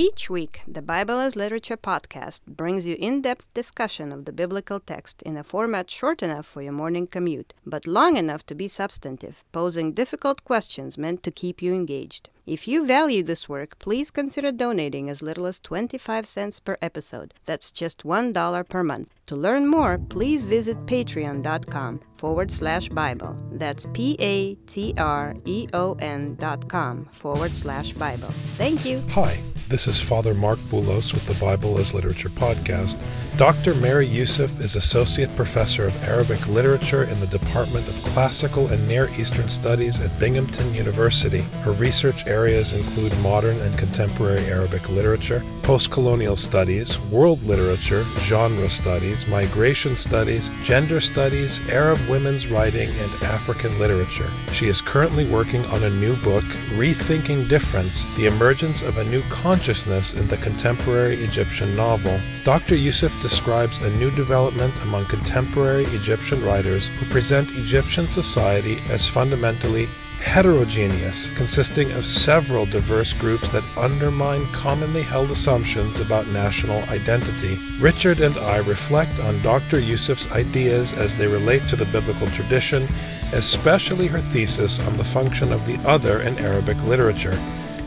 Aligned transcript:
Each 0.00 0.30
week, 0.30 0.60
the 0.64 0.80
Bible 0.80 1.18
as 1.18 1.34
Literature 1.34 1.76
podcast 1.76 2.42
brings 2.46 2.86
you 2.86 2.94
in 3.00 3.20
depth 3.20 3.52
discussion 3.52 4.12
of 4.12 4.26
the 4.26 4.32
biblical 4.32 4.78
text 4.78 5.22
in 5.22 5.36
a 5.36 5.42
format 5.42 5.90
short 5.90 6.22
enough 6.22 6.46
for 6.46 6.62
your 6.62 6.70
morning 6.70 7.08
commute, 7.08 7.52
but 7.66 7.84
long 7.84 8.16
enough 8.16 8.46
to 8.46 8.54
be 8.54 8.68
substantive, 8.68 9.42
posing 9.50 9.90
difficult 9.90 10.44
questions 10.44 10.96
meant 10.96 11.24
to 11.24 11.32
keep 11.32 11.60
you 11.60 11.74
engaged. 11.74 12.30
If 12.48 12.66
you 12.66 12.86
value 12.86 13.22
this 13.22 13.46
work, 13.46 13.78
please 13.78 14.10
consider 14.10 14.50
donating 14.52 15.10
as 15.10 15.20
little 15.20 15.44
as 15.44 15.60
25 15.60 16.26
cents 16.26 16.60
per 16.60 16.78
episode. 16.80 17.34
That's 17.44 17.70
just 17.70 18.04
$1 18.04 18.68
per 18.70 18.82
month. 18.82 19.12
To 19.26 19.36
learn 19.36 19.66
more, 19.66 19.98
please 19.98 20.46
visit 20.46 20.78
patreon.com 20.86 22.00
forward 22.16 22.50
slash 22.50 22.88
Bible. 22.88 23.36
That's 23.52 23.86
P 23.92 24.16
A 24.18 24.54
T 24.66 24.94
R 24.96 25.34
E 25.44 25.68
O 25.74 25.92
N 26.00 26.36
dot 26.40 26.66
com 26.68 27.04
forward 27.12 27.52
slash 27.52 27.92
Bible. 27.92 28.28
Thank 28.56 28.86
you. 28.86 29.02
Hi, 29.10 29.38
this 29.68 29.86
is 29.86 30.00
Father 30.00 30.32
Marc 30.32 30.58
Boulos 30.70 31.12
with 31.12 31.26
the 31.26 31.38
Bible 31.44 31.78
as 31.78 31.92
Literature 31.92 32.30
podcast. 32.30 32.98
Dr. 33.36 33.74
Mary 33.74 34.06
Youssef 34.06 34.58
is 34.60 34.74
Associate 34.74 35.34
Professor 35.36 35.86
of 35.86 36.02
Arabic 36.04 36.48
Literature 36.48 37.04
in 37.04 37.20
the 37.20 37.26
Department 37.26 37.86
of 37.86 37.94
Classical 38.04 38.66
and 38.68 38.88
Near 38.88 39.10
Eastern 39.10 39.48
Studies 39.48 40.00
at 40.00 40.18
Binghamton 40.18 40.74
University. 40.74 41.42
Her 41.62 41.72
research 41.72 42.26
areas 42.38 42.72
include 42.72 43.12
modern 43.18 43.58
and 43.62 43.76
contemporary 43.76 44.44
Arabic 44.46 44.88
literature, 44.88 45.42
post-colonial 45.62 46.36
studies, 46.36 46.96
world 47.10 47.42
literature, 47.42 48.04
genre 48.20 48.70
studies, 48.70 49.26
migration 49.26 49.96
studies, 49.96 50.48
gender 50.62 51.00
studies, 51.00 51.52
Arab 51.68 51.98
women's 52.08 52.46
writing, 52.46 52.88
and 53.02 53.10
African 53.24 53.76
literature. 53.80 54.30
She 54.52 54.68
is 54.68 54.80
currently 54.80 55.28
working 55.28 55.64
on 55.66 55.82
a 55.82 55.90
new 55.90 56.14
book, 56.22 56.44
Rethinking 56.82 57.48
Difference 57.48 58.04
The 58.14 58.26
Emergence 58.26 58.82
of 58.82 58.98
a 58.98 59.08
New 59.12 59.22
Consciousness 59.22 60.14
in 60.14 60.28
the 60.28 60.36
Contemporary 60.36 61.16
Egyptian 61.24 61.74
Novel. 61.74 62.20
Dr. 62.44 62.76
Youssef 62.76 63.12
describes 63.20 63.78
a 63.78 63.90
new 63.96 64.12
development 64.12 64.72
among 64.82 65.06
contemporary 65.06 65.86
Egyptian 65.86 66.44
writers 66.44 66.86
who 66.86 67.06
present 67.06 67.50
Egyptian 67.64 68.06
society 68.06 68.78
as 68.90 69.08
fundamentally 69.08 69.88
heterogeneous, 70.20 71.30
consisting 71.36 71.90
of 71.92 72.04
several 72.04 72.66
diverse 72.66 73.12
groups 73.12 73.48
that 73.50 73.64
undermine 73.76 74.46
commonly 74.52 75.02
held 75.02 75.30
assumptions 75.30 76.00
about 76.00 76.26
national 76.28 76.82
identity. 76.90 77.58
Richard 77.80 78.20
and 78.20 78.36
I 78.38 78.58
reflect 78.58 79.18
on 79.20 79.40
Dr. 79.42 79.80
Youssef's 79.80 80.30
ideas 80.32 80.92
as 80.92 81.16
they 81.16 81.26
relate 81.26 81.68
to 81.68 81.76
the 81.76 81.86
biblical 81.86 82.26
tradition, 82.28 82.88
especially 83.32 84.06
her 84.08 84.20
thesis 84.20 84.78
on 84.86 84.96
the 84.96 85.04
function 85.04 85.52
of 85.52 85.66
the 85.66 85.78
other 85.88 86.22
in 86.22 86.38
Arabic 86.38 86.80
literature. 86.84 87.38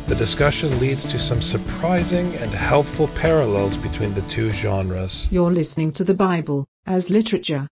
The 0.07 0.15
discussion 0.15 0.79
leads 0.79 1.05
to 1.05 1.19
some 1.19 1.41
surprising 1.41 2.35
and 2.35 2.51
helpful 2.51 3.07
parallels 3.09 3.77
between 3.77 4.13
the 4.13 4.21
two 4.23 4.49
genres. 4.51 5.27
You're 5.31 5.51
listening 5.51 5.91
to 5.93 6.03
the 6.03 6.13
Bible 6.13 6.65
as 6.85 7.09
literature. 7.09 7.67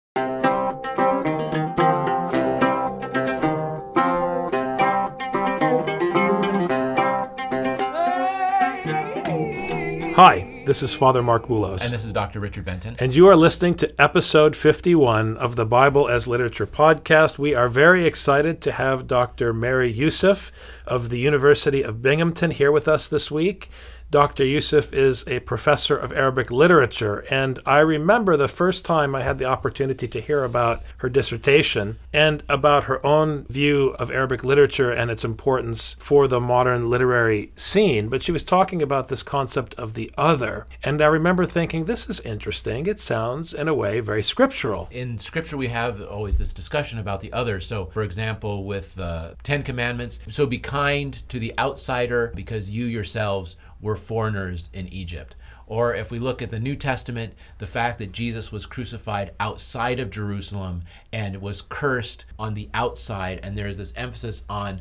Hi, 10.17 10.62
this 10.64 10.83
is 10.83 10.95
Father 10.95 11.22
Marc 11.22 11.47
Boulos. 11.47 11.84
And 11.84 11.92
this 11.92 12.06
is 12.06 12.14
Dr. 12.14 12.41
Richard 12.41 12.64
Benton. 12.64 12.97
And 12.98 13.14
you 13.14 13.27
are 13.27 13.36
listening 13.36 13.75
to 13.75 14.00
episode 14.00 14.56
51 14.56 15.36
of 15.36 15.56
the 15.56 15.67
Bible 15.67 16.09
as 16.09 16.27
Literature 16.27 16.67
podcast. 16.67 17.36
We 17.36 17.55
are 17.55 17.69
very 17.69 18.06
excited 18.06 18.62
to 18.62 18.72
have 18.72 19.06
Dr. 19.06 19.53
Mary 19.53 19.91
Youssef 19.91 20.50
of 20.87 21.11
the 21.11 21.19
University 21.19 21.83
of 21.83 22.00
Binghamton 22.00 22.53
here 22.53 22.72
with 22.72 22.89
us 22.89 23.09
this 23.09 23.31
week. 23.31 23.69
Dr. 24.09 24.45
Youssef 24.45 24.93
is 24.93 25.27
a 25.27 25.41
professor 25.41 25.97
of 25.97 26.12
Arabic 26.12 26.53
literature, 26.53 27.25
and 27.29 27.59
I 27.67 27.81
remember 27.81 28.37
the 28.37 28.47
first 28.47 28.85
time 28.85 29.17
I 29.17 29.23
had 29.23 29.39
the 29.39 29.47
opportunity 29.47 30.07
to 30.07 30.21
hear 30.21 30.45
about 30.45 30.81
her 30.99 31.09
dissertation 31.09 31.99
and 32.12 32.44
about 32.49 32.84
her 32.84 33.05
own 33.05 33.47
view 33.47 33.97
of 33.99 34.12
Arabic 34.12 34.44
literature 34.44 34.93
and 34.93 35.11
its 35.11 35.25
importance 35.25 35.97
for 35.99 36.28
the 36.28 36.39
modern 36.39 36.89
literary 36.89 37.50
scene. 37.56 38.09
But 38.09 38.22
she 38.22 38.31
was 38.31 38.44
talking 38.44 38.81
about 38.81 39.09
this 39.09 39.25
concept 39.25 39.75
of 39.75 39.94
the 39.94 40.12
other, 40.17 40.69
and 40.84 41.03
I 41.03 41.06
remember 41.06 41.44
thinking, 41.44 41.87
this 41.87 42.09
is 42.09 42.21
interesting. 42.21 42.87
It 42.87 43.00
sounds, 43.00 43.53
in 43.53 43.67
a 43.67 43.75
way, 43.75 43.99
very 43.99 44.23
scriptural. 44.23 44.88
In 44.93 45.19
scripture, 45.19 45.56
we 45.56 45.69
have 45.69 46.00
always 46.00 46.38
this 46.38 46.53
discussion 46.53 47.00
about 47.00 47.23
the 47.23 47.33
other. 47.33 47.59
So, 47.59 47.87
for 47.87 48.05
example, 48.05 48.62
with 48.65 48.94
the 48.94 49.37
Ten 49.43 49.65
Commandments, 49.65 50.21
so 50.28 50.47
be 50.47 50.59
kind 50.59 51.28
to 51.28 51.41
the 51.41 51.59
outsider 51.59 52.33
because 52.37 52.71
you 52.71 52.84
yourselves 52.84 53.56
were 53.81 53.97
foreigners 53.97 54.69
in 54.72 54.87
Egypt. 54.88 55.37
Or 55.66 55.94
if 55.94 56.10
we 56.10 56.19
look 56.19 56.41
at 56.41 56.50
the 56.50 56.60
New 56.60 56.76
Testament, 56.76 57.34
the 57.59 57.66
fact 57.66 57.98
that 57.98 58.12
Jesus 58.12 58.53
was 58.53 58.66
crucified 58.66 59.32
outside 59.41 59.98
of 59.98 60.10
Jerusalem 60.10 60.82
and 61.12 61.41
was 61.41 61.62
cursed 61.62 62.25
on 62.38 62.54
the 62.54 62.69
outside, 62.72 63.41
and 63.42 63.56
there 63.56 63.66
is 63.66 63.76
this 63.76 63.92
emphasis 63.97 64.44
on 64.48 64.81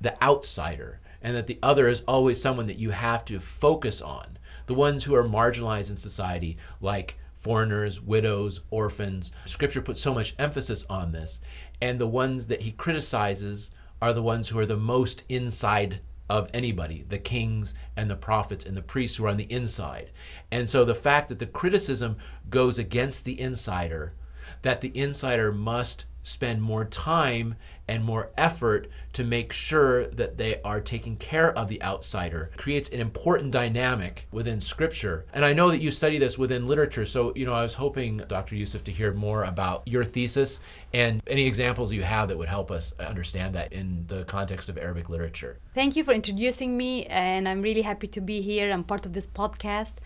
the 0.00 0.20
outsider, 0.22 1.00
and 1.20 1.36
that 1.36 1.46
the 1.46 1.58
other 1.62 1.86
is 1.86 2.02
always 2.08 2.40
someone 2.40 2.66
that 2.66 2.78
you 2.78 2.90
have 2.90 3.24
to 3.26 3.40
focus 3.40 4.00
on. 4.00 4.38
The 4.66 4.74
ones 4.74 5.04
who 5.04 5.14
are 5.14 5.24
marginalized 5.24 5.90
in 5.90 5.96
society, 5.96 6.56
like 6.80 7.18
foreigners, 7.34 8.00
widows, 8.00 8.60
orphans. 8.70 9.32
Scripture 9.44 9.82
puts 9.82 10.00
so 10.00 10.14
much 10.14 10.34
emphasis 10.38 10.86
on 10.88 11.10
this. 11.10 11.40
And 11.80 11.98
the 11.98 12.06
ones 12.06 12.46
that 12.46 12.62
he 12.62 12.70
criticizes 12.70 13.72
are 14.00 14.12
the 14.12 14.22
ones 14.22 14.48
who 14.48 14.58
are 14.60 14.66
the 14.66 14.76
most 14.76 15.24
inside 15.28 16.00
of 16.32 16.48
anybody 16.54 17.04
the 17.06 17.18
kings 17.18 17.74
and 17.94 18.10
the 18.10 18.16
prophets 18.16 18.64
and 18.64 18.74
the 18.74 18.80
priests 18.80 19.18
who 19.18 19.26
are 19.26 19.28
on 19.28 19.36
the 19.36 19.52
inside. 19.52 20.10
And 20.50 20.68
so 20.68 20.82
the 20.82 20.94
fact 20.94 21.28
that 21.28 21.38
the 21.38 21.46
criticism 21.46 22.16
goes 22.48 22.78
against 22.78 23.26
the 23.26 23.38
insider, 23.38 24.14
that 24.62 24.80
the 24.80 24.96
insider 24.96 25.52
must 25.52 26.06
spend 26.22 26.62
more 26.62 26.86
time 26.86 27.56
and 27.92 28.02
more 28.02 28.30
effort 28.38 28.88
to 29.12 29.22
make 29.22 29.52
sure 29.52 30.06
that 30.06 30.38
they 30.38 30.58
are 30.62 30.80
taking 30.80 31.14
care 31.14 31.52
of 31.52 31.68
the 31.68 31.82
outsider 31.82 32.50
creates 32.56 32.88
an 32.88 33.00
important 33.00 33.50
dynamic 33.50 34.26
within 34.32 34.58
scripture. 34.60 35.26
And 35.34 35.44
i 35.44 35.52
know 35.52 35.68
that 35.70 35.82
you 35.84 35.90
study 35.90 36.16
this 36.16 36.38
within 36.38 36.66
literature 36.66 37.04
so 37.04 37.20
you 37.36 37.44
know 37.44 37.52
i 37.52 37.62
was 37.62 37.74
hoping 37.74 38.10
dr 38.36 38.54
youssef 38.54 38.82
to 38.84 38.92
hear 38.98 39.12
more 39.12 39.44
about 39.44 39.78
your 39.94 40.04
thesis 40.14 40.60
and 40.94 41.22
any 41.26 41.44
examples 41.52 41.92
you 41.92 42.02
have 42.02 42.28
that 42.28 42.38
would 42.38 42.48
help 42.48 42.70
us 42.70 42.94
understand 43.14 43.54
that 43.58 43.68
in 43.80 43.86
the 44.12 44.24
context 44.24 44.70
of 44.70 44.78
arabic 44.78 45.06
literature. 45.10 45.58
Thank 45.74 45.90
you 45.96 46.02
for 46.02 46.14
introducing 46.20 46.70
me 46.82 47.04
and 47.06 47.46
i'm 47.46 47.60
really 47.60 47.82
happy 47.82 48.08
to 48.16 48.20
be 48.22 48.40
here 48.40 48.72
i'm 48.72 48.84
part 48.84 49.04
of 49.04 49.12
this 49.12 49.26
podcast. 49.26 49.96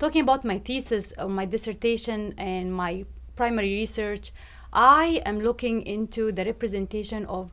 Talking 0.00 0.22
about 0.22 0.44
my 0.44 0.58
thesis 0.58 1.12
or 1.16 1.28
my 1.28 1.46
dissertation 1.46 2.34
and 2.36 2.74
my 2.74 2.92
primary 3.36 3.72
research 3.84 4.32
I 4.72 5.22
am 5.24 5.40
looking 5.40 5.82
into 5.82 6.32
the 6.32 6.44
representation 6.44 7.24
of 7.26 7.52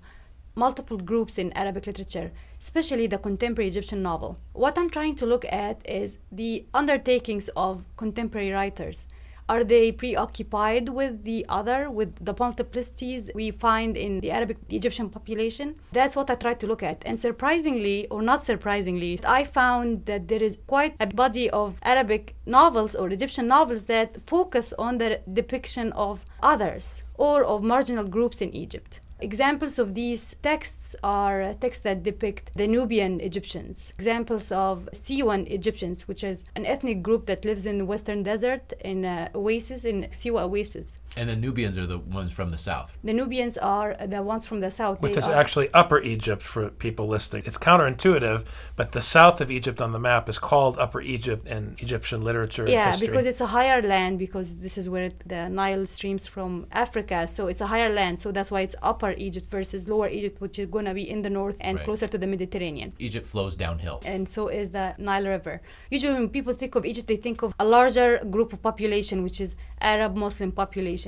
multiple 0.55 0.97
groups 0.97 1.37
in 1.37 1.51
Arabic 1.53 1.87
literature, 1.87 2.31
especially 2.59 3.07
the 3.07 3.17
contemporary 3.17 3.69
Egyptian 3.69 4.01
novel. 4.01 4.37
What 4.53 4.77
I'm 4.77 4.89
trying 4.89 5.15
to 5.15 5.25
look 5.25 5.45
at 5.45 5.81
is 5.87 6.17
the 6.31 6.65
undertakings 6.73 7.49
of 7.55 7.85
contemporary 7.97 8.51
writers. 8.51 9.05
Are 9.49 9.63
they 9.63 9.91
preoccupied 9.91 10.89
with 10.89 11.23
the 11.23 11.45
other, 11.49 11.89
with 11.89 12.23
the 12.23 12.33
multiplicities 12.33 13.29
we 13.35 13.51
find 13.51 13.97
in 13.97 14.21
the 14.21 14.31
Arabic 14.31 14.57
the 14.67 14.77
Egyptian 14.77 15.09
population? 15.09 15.75
That's 15.91 16.15
what 16.15 16.29
I 16.29 16.35
tried 16.35 16.59
to 16.61 16.67
look 16.67 16.81
at. 16.81 17.03
And 17.05 17.19
surprisingly, 17.19 18.07
or 18.07 18.21
not 18.21 18.43
surprisingly, 18.43 19.19
I 19.25 19.43
found 19.43 20.05
that 20.05 20.27
there 20.29 20.41
is 20.41 20.57
quite 20.67 20.95
a 20.99 21.07
body 21.07 21.49
of 21.49 21.77
Arabic 21.83 22.35
novels 22.45 22.95
or 22.95 23.09
Egyptian 23.09 23.47
novels 23.47 23.85
that 23.85 24.21
focus 24.25 24.73
on 24.79 24.97
the 24.97 25.19
depiction 25.31 25.91
of 25.93 26.23
others 26.41 27.03
or 27.15 27.43
of 27.43 27.63
marginal 27.63 28.05
groups 28.05 28.41
in 28.41 28.53
Egypt. 28.55 29.01
Examples 29.19 29.79
of 29.79 29.93
these 29.93 30.35
texts 30.41 30.95
are 31.03 31.53
texts 31.53 31.83
that 31.83 32.03
depict 32.03 32.51
the 32.55 32.67
Nubian 32.67 33.21
Egyptians, 33.21 33.93
examples 33.95 34.51
of 34.51 34.89
Siwan 34.91 35.49
Egyptians, 35.49 36.07
which 36.07 36.23
is 36.23 36.43
an 36.55 36.65
ethnic 36.65 37.01
group 37.01 37.25
that 37.27 37.45
lives 37.45 37.65
in 37.65 37.77
the 37.77 37.85
western 37.85 38.23
desert 38.23 38.73
in 38.83 39.05
uh, 39.05 39.29
oasis, 39.33 39.85
in 39.85 40.03
Siwa 40.11 40.41
oasis. 40.41 40.97
And 41.15 41.29
the 41.29 41.35
Nubians 41.35 41.77
are 41.77 41.85
the 41.85 41.99
ones 41.99 42.31
from 42.33 42.49
the 42.49 42.57
south. 42.57 42.97
The 43.03 43.13
Nubians 43.13 43.57
are 43.59 43.95
the 44.03 44.23
ones 44.23 44.47
from 44.47 44.61
the 44.61 44.71
south. 44.71 44.99
Which 45.01 45.13
They 45.13 45.19
is 45.19 45.27
are- 45.27 45.35
actually 45.35 45.69
Upper 45.73 45.99
Egypt 46.01 46.41
for 46.41 46.69
people 46.69 47.07
listening. 47.07 47.43
It's 47.45 47.57
counterintuitive, 47.57 48.45
but 48.75 48.93
the 48.93 49.01
south 49.01 49.39
of 49.39 49.51
Egypt 49.51 49.79
on 49.81 49.91
the 49.91 49.99
map 49.99 50.27
is 50.27 50.39
called 50.39 50.77
Upper 50.79 51.01
Egypt 51.01 51.47
in 51.47 51.75
Egyptian 51.79 52.21
literature 52.21 52.63
and 52.63 52.71
yeah, 52.71 52.87
history. 52.87 53.07
because 53.07 53.25
it's 53.27 53.41
a 53.41 53.47
higher 53.57 53.81
land 53.81 54.17
because 54.17 54.47
this 54.65 54.75
is 54.77 54.89
where 54.89 55.11
the 55.25 55.49
Nile 55.49 55.85
streams 55.85 56.25
from 56.27 56.51
Africa, 56.71 57.27
so 57.27 57.41
it's 57.51 57.61
a 57.61 57.67
higher 57.67 57.91
land. 57.99 58.19
So 58.19 58.31
that's 58.31 58.51
why 58.53 58.61
it's 58.61 58.75
Upper 58.81 59.11
Egypt 59.27 59.47
versus 59.57 59.87
Lower 59.87 60.09
Egypt, 60.09 60.41
which 60.41 60.57
is 60.57 60.67
gonna 60.75 60.93
be 60.95 61.05
in 61.07 61.21
the 61.21 61.29
north 61.29 61.57
and 61.61 61.77
Right. 61.77 61.85
closer 61.85 62.07
to 62.07 62.17
the 62.17 62.27
Mediterranean. 62.35 62.93
Egypt 62.99 63.25
flows 63.33 63.55
downhill. 63.55 63.99
and 64.13 64.27
so 64.35 64.41
is 64.47 64.67
the 64.77 64.95
Nile 64.97 65.27
River. 65.35 65.61
Usually, 65.95 66.13
when 66.19 66.29
people 66.37 66.53
think 66.61 66.73
of 66.75 66.83
Egypt, 66.91 67.07
they 67.11 67.17
think 67.27 67.37
of 67.45 67.53
a 67.59 67.65
larger 67.77 68.09
group 68.35 68.49
of 68.55 68.59
population, 68.69 69.17
which 69.27 69.39
is 69.45 69.55
Arab 69.81 70.15
Muslim 70.15 70.51
population. 70.51 71.02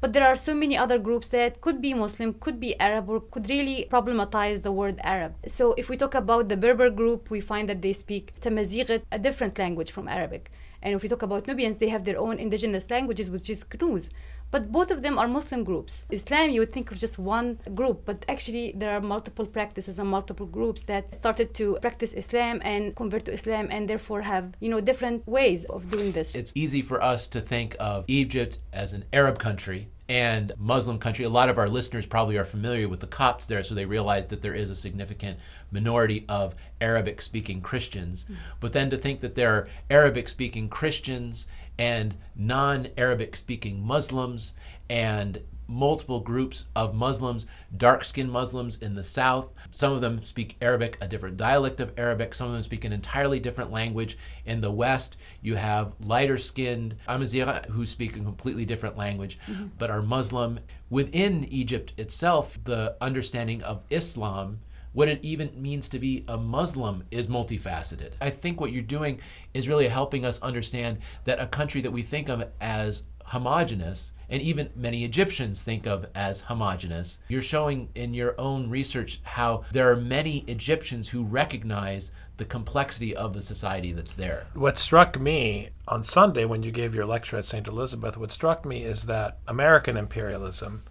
But 0.00 0.12
there 0.12 0.26
are 0.26 0.36
so 0.36 0.54
many 0.54 0.76
other 0.76 0.98
groups 0.98 1.28
that 1.28 1.60
could 1.60 1.82
be 1.82 1.92
Muslim, 1.92 2.34
could 2.34 2.60
be 2.60 2.78
Arab, 2.78 3.08
or 3.08 3.20
could 3.20 3.50
really 3.50 3.86
problematize 3.90 4.62
the 4.62 4.70
word 4.70 5.00
Arab. 5.02 5.34
So 5.46 5.74
if 5.76 5.88
we 5.88 5.96
talk 5.96 6.14
about 6.14 6.46
the 6.46 6.56
Berber 6.56 6.90
group, 6.90 7.30
we 7.30 7.40
find 7.40 7.68
that 7.68 7.82
they 7.82 7.92
speak 7.92 8.40
Tamazight, 8.40 9.02
a 9.10 9.18
different 9.18 9.58
language 9.58 9.90
from 9.90 10.06
Arabic. 10.06 10.50
And 10.80 10.94
if 10.94 11.02
we 11.02 11.08
talk 11.08 11.22
about 11.22 11.48
Nubians, 11.48 11.78
they 11.78 11.88
have 11.88 12.04
their 12.04 12.18
own 12.18 12.38
indigenous 12.38 12.88
languages, 12.90 13.28
which 13.28 13.50
is 13.50 13.64
Knuz. 13.64 14.08
But 14.50 14.72
both 14.72 14.90
of 14.90 15.02
them 15.02 15.18
are 15.18 15.28
Muslim 15.28 15.64
groups. 15.64 16.06
Islam, 16.10 16.50
you 16.50 16.60
would 16.60 16.72
think 16.72 16.90
of 16.90 16.98
just 16.98 17.18
one 17.18 17.58
group, 17.74 18.04
but 18.04 18.24
actually 18.28 18.72
there 18.74 18.92
are 18.92 19.00
multiple 19.00 19.46
practices 19.46 19.98
and 19.98 20.08
multiple 20.08 20.46
groups 20.46 20.84
that 20.84 21.14
started 21.14 21.54
to 21.54 21.78
practice 21.80 22.12
Islam 22.14 22.60
and 22.64 22.96
convert 22.96 23.24
to 23.26 23.32
Islam 23.32 23.68
and 23.70 23.88
therefore 23.88 24.22
have, 24.22 24.54
you 24.60 24.68
know, 24.68 24.80
different 24.80 25.26
ways 25.26 25.64
of 25.66 25.90
doing 25.90 26.12
this. 26.12 26.34
It's 26.34 26.52
easy 26.54 26.82
for 26.82 27.02
us 27.02 27.26
to 27.28 27.40
think 27.40 27.76
of 27.78 28.04
Egypt 28.08 28.58
as 28.72 28.92
an 28.92 29.04
Arab 29.12 29.38
country 29.38 29.88
and 30.08 30.52
Muslim 30.58 30.98
country. 30.98 31.24
A 31.24 31.28
lot 31.28 31.50
of 31.50 31.58
our 31.58 31.68
listeners 31.68 32.06
probably 32.06 32.38
are 32.38 32.44
familiar 32.44 32.88
with 32.88 33.00
the 33.00 33.06
Copts 33.06 33.44
there, 33.44 33.62
so 33.62 33.74
they 33.74 33.84
realize 33.84 34.26
that 34.28 34.40
there 34.40 34.54
is 34.54 34.70
a 34.70 34.74
significant 34.74 35.38
minority 35.70 36.24
of 36.28 36.54
Arabic 36.80 37.20
speaking 37.20 37.60
Christians. 37.60 38.24
Mm-hmm. 38.24 38.34
But 38.60 38.72
then 38.72 38.88
to 38.90 38.96
think 38.96 39.20
that 39.20 39.34
there 39.34 39.50
are 39.50 39.68
Arabic 39.90 40.28
speaking 40.28 40.70
Christians 40.70 41.46
and 41.78 42.16
non 42.36 42.88
Arabic 42.96 43.36
speaking 43.36 43.80
Muslims 43.80 44.54
and 44.90 45.42
multiple 45.68 46.20
groups 46.20 46.64
of 46.74 46.94
Muslims, 46.94 47.44
dark 47.76 48.02
skinned 48.02 48.32
Muslims 48.32 48.76
in 48.76 48.94
the 48.94 49.04
south. 49.04 49.52
Some 49.70 49.92
of 49.92 50.00
them 50.00 50.22
speak 50.22 50.56
Arabic, 50.62 50.96
a 51.00 51.06
different 51.06 51.36
dialect 51.36 51.78
of 51.78 51.92
Arabic. 51.98 52.34
Some 52.34 52.48
of 52.48 52.54
them 52.54 52.62
speak 52.62 52.84
an 52.86 52.92
entirely 52.92 53.38
different 53.38 53.70
language. 53.70 54.16
In 54.46 54.62
the 54.62 54.70
west, 54.70 55.18
you 55.42 55.56
have 55.56 55.92
lighter 56.00 56.38
skinned 56.38 56.96
Amazigh 57.06 57.66
who 57.70 57.84
speak 57.84 58.16
a 58.16 58.20
completely 58.20 58.64
different 58.64 58.96
language 58.96 59.38
mm-hmm. 59.46 59.66
but 59.78 59.90
are 59.90 60.02
Muslim. 60.02 60.60
Within 60.88 61.44
Egypt 61.44 61.92
itself, 61.98 62.58
the 62.64 62.96
understanding 63.00 63.62
of 63.62 63.84
Islam 63.90 64.60
what 64.92 65.08
it 65.08 65.20
even 65.22 65.50
means 65.60 65.88
to 65.90 65.98
be 65.98 66.24
a 66.28 66.36
Muslim 66.36 67.04
is 67.10 67.26
multifaceted. 67.26 68.12
I 68.20 68.30
think 68.30 68.60
what 68.60 68.72
you're 68.72 68.82
doing 68.82 69.20
is 69.54 69.68
really 69.68 69.88
helping 69.88 70.24
us 70.24 70.40
understand 70.40 70.98
that 71.24 71.40
a 71.40 71.46
country 71.46 71.80
that 71.80 71.92
we 71.92 72.02
think 72.02 72.28
of 72.28 72.48
as 72.60 73.02
homogenous 73.26 74.12
and 74.30 74.42
even 74.42 74.70
many 74.74 75.04
Egyptians 75.04 75.62
think 75.62 75.86
of 75.86 76.06
as 76.14 76.42
homogenous. 76.42 77.20
You're 77.28 77.42
showing 77.42 77.88
in 77.94 78.14
your 78.14 78.38
own 78.38 78.68
research 78.68 79.20
how 79.22 79.64
there 79.72 79.90
are 79.90 79.96
many 79.96 80.38
Egyptians 80.40 81.10
who 81.10 81.24
recognize 81.24 82.12
the 82.36 82.44
complexity 82.44 83.16
of 83.16 83.32
the 83.32 83.42
society 83.42 83.92
that's 83.92 84.14
there. 84.14 84.46
What 84.54 84.78
struck 84.78 85.18
me 85.18 85.70
on 85.88 86.02
Sunday 86.02 86.44
when 86.44 86.62
you 86.62 86.70
gave 86.70 86.94
your 86.94 87.06
lecture 87.06 87.36
at 87.36 87.44
St. 87.44 87.66
Elizabeth, 87.66 88.16
what 88.16 88.30
struck 88.30 88.64
me 88.64 88.84
is 88.84 89.04
that 89.04 89.38
American 89.48 89.96
imperialism 89.96 90.82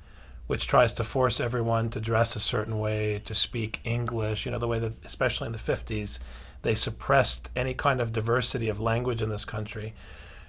which 0.48 0.66
tries 0.68 0.94
to 0.94 1.04
force 1.04 1.40
everyone 1.40 1.90
to 1.90 2.00
dress 2.00 2.36
a 2.36 2.40
certain 2.40 2.80
way, 2.80 3.22
to 3.26 3.34
speak 3.34 3.80
English, 3.84 4.46
you 4.46 4.52
know, 4.52 4.60
the 4.60 4.68
way 4.68 4.80
that, 4.80 4.94
especially 5.06 5.46
in 5.46 5.52
the 5.52 5.58
50s, 5.60 6.20
they 6.64 6.74
suppressed 6.74 7.50
any 7.56 7.74
kind 7.74 8.02
of 8.02 8.14
diversity 8.14 8.70
of 8.70 8.80
language 8.80 9.22
in 9.22 9.30
this 9.30 9.46
country. 9.46 9.94